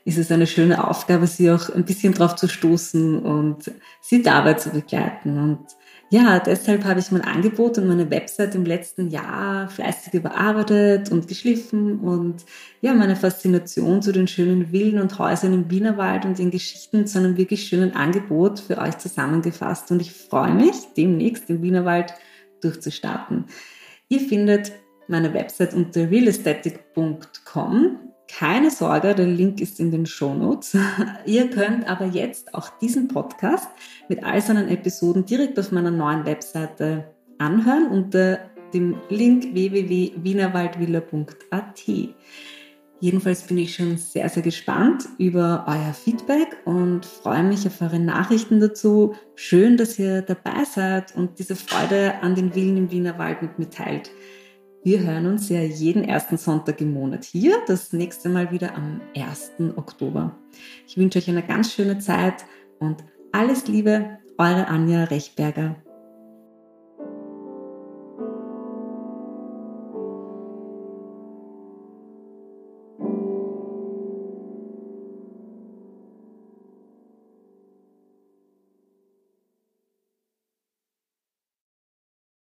ist 0.06 0.18
es 0.18 0.32
eine 0.32 0.48
schöne 0.48 0.88
Aufgabe, 0.88 1.28
sie 1.28 1.52
auch 1.52 1.70
ein 1.70 1.84
bisschen 1.84 2.14
drauf 2.14 2.36
zu 2.36 2.48
stoßen 2.48 3.20
und 3.20 3.72
sie 4.02 4.22
dabei 4.22 4.54
zu 4.54 4.70
begleiten. 4.70 5.38
Und 5.38 5.66
ja, 6.12 6.40
deshalb 6.40 6.86
habe 6.86 7.00
ich 7.00 7.12
mein 7.12 7.24
Angebot 7.24 7.80
und 7.80 7.88
meine 7.88 8.12
Website 8.12 8.54
im 8.54 8.64
letzten 8.64 9.10
Jahr 9.10 9.68
fleißig 9.70 10.14
überarbeitet 10.14 11.12
und 11.12 11.28
geschliffen 11.28 12.00
und 12.00 12.46
ja, 12.82 12.94
meine 12.94 13.16
Faszination 13.16 14.04
zu 14.04 14.12
den 14.12 14.28
schönen 14.28 14.68
Villen 14.68 15.02
und 15.02 15.18
Häusern 15.18 15.54
im 15.54 15.72
Wienerwald 15.72 16.26
und 16.26 16.38
den 16.38 16.52
Geschichten 16.52 17.08
zu 17.08 17.18
einem 17.18 17.38
wirklich 17.38 17.68
schönen 17.68 17.96
Angebot 17.96 18.60
für 18.60 18.78
euch 18.78 19.00
zusammengefasst. 19.00 19.90
Und 19.92 20.02
ich 20.02 20.12
freue 20.12 20.54
mich, 20.54 20.76
demnächst 20.96 21.50
im 21.50 21.64
Wienerwald 21.64 22.14
durchzustarten. 22.62 23.46
Ihr 24.08 24.20
findet 24.20 24.74
meine 25.08 25.34
Website 25.34 25.74
unter 25.74 26.10
realesthetic.com. 26.10 28.15
Keine 28.28 28.72
Sorge, 28.72 29.16
der 29.16 29.28
Link 29.28 29.62
ist 29.62 29.80
in 29.80 29.92
den 29.92 30.06
Shownotes. 30.06 30.76
Ihr 31.26 31.50
könnt 31.50 31.88
aber 31.88 32.06
jetzt 32.06 32.54
auch 32.54 32.70
diesen 32.80 33.08
Podcast 33.08 33.70
mit 34.10 34.22
all 34.24 34.42
seinen 34.42 34.68
Episoden 34.68 35.26
direkt 35.26 35.58
auf 35.60 35.72
meiner 35.72 35.92
neuen 35.92 36.26
Webseite 36.26 37.06
anhören 37.38 37.88
unter 37.88 38.40
dem 38.74 38.98
Link 39.10 39.54
www.wienerwaldvilla.at. 39.54 41.84
Jedenfalls 43.02 43.44
bin 43.44 43.58
ich 43.58 43.76
schon 43.76 43.98
sehr, 43.98 44.30
sehr 44.30 44.42
gespannt 44.42 45.04
über 45.18 45.66
euer 45.68 45.94
Feedback 45.94 46.58
und 46.66 47.06
freue 47.06 47.44
mich 47.44 47.68
auf 47.68 47.82
eure 47.82 48.00
Nachrichten 48.00 48.60
dazu. 48.60 49.16
Schön, 49.36 49.78
dass 49.78 50.00
ihr 50.00 50.22
dabei 50.22 50.64
seid 50.64 51.16
und 51.16 51.38
diese 51.38 51.56
Freude 51.56 52.16
an 52.22 52.36
den 52.36 52.54
Villen 52.54 52.78
im 52.78 52.92
Wienerwald 52.92 53.42
mit 53.42 53.60
mir 53.60 53.70
teilt. 53.70 54.12
Wir 54.86 55.00
hören 55.00 55.26
uns 55.26 55.50
ja 55.50 55.62
jeden 55.62 56.04
ersten 56.04 56.38
Sonntag 56.38 56.80
im 56.80 56.94
Monat 56.94 57.24
hier, 57.26 57.58
das 57.66 57.92
nächste 57.92 58.30
Mal 58.30 58.52
wieder 58.52 58.76
am 58.76 59.02
1. 59.18 59.54
Oktober. 59.78 60.38
Ich 60.88 60.96
wünsche 60.96 61.18
euch 61.18 61.28
eine 61.28 61.42
ganz 61.42 61.74
schöne 61.74 61.98
Zeit 61.98 62.46
und 62.78 63.04
alles 63.32 63.68
Liebe, 63.68 64.20
eure 64.38 64.68
Anja 64.68 65.06
Rechberger. 65.06 65.76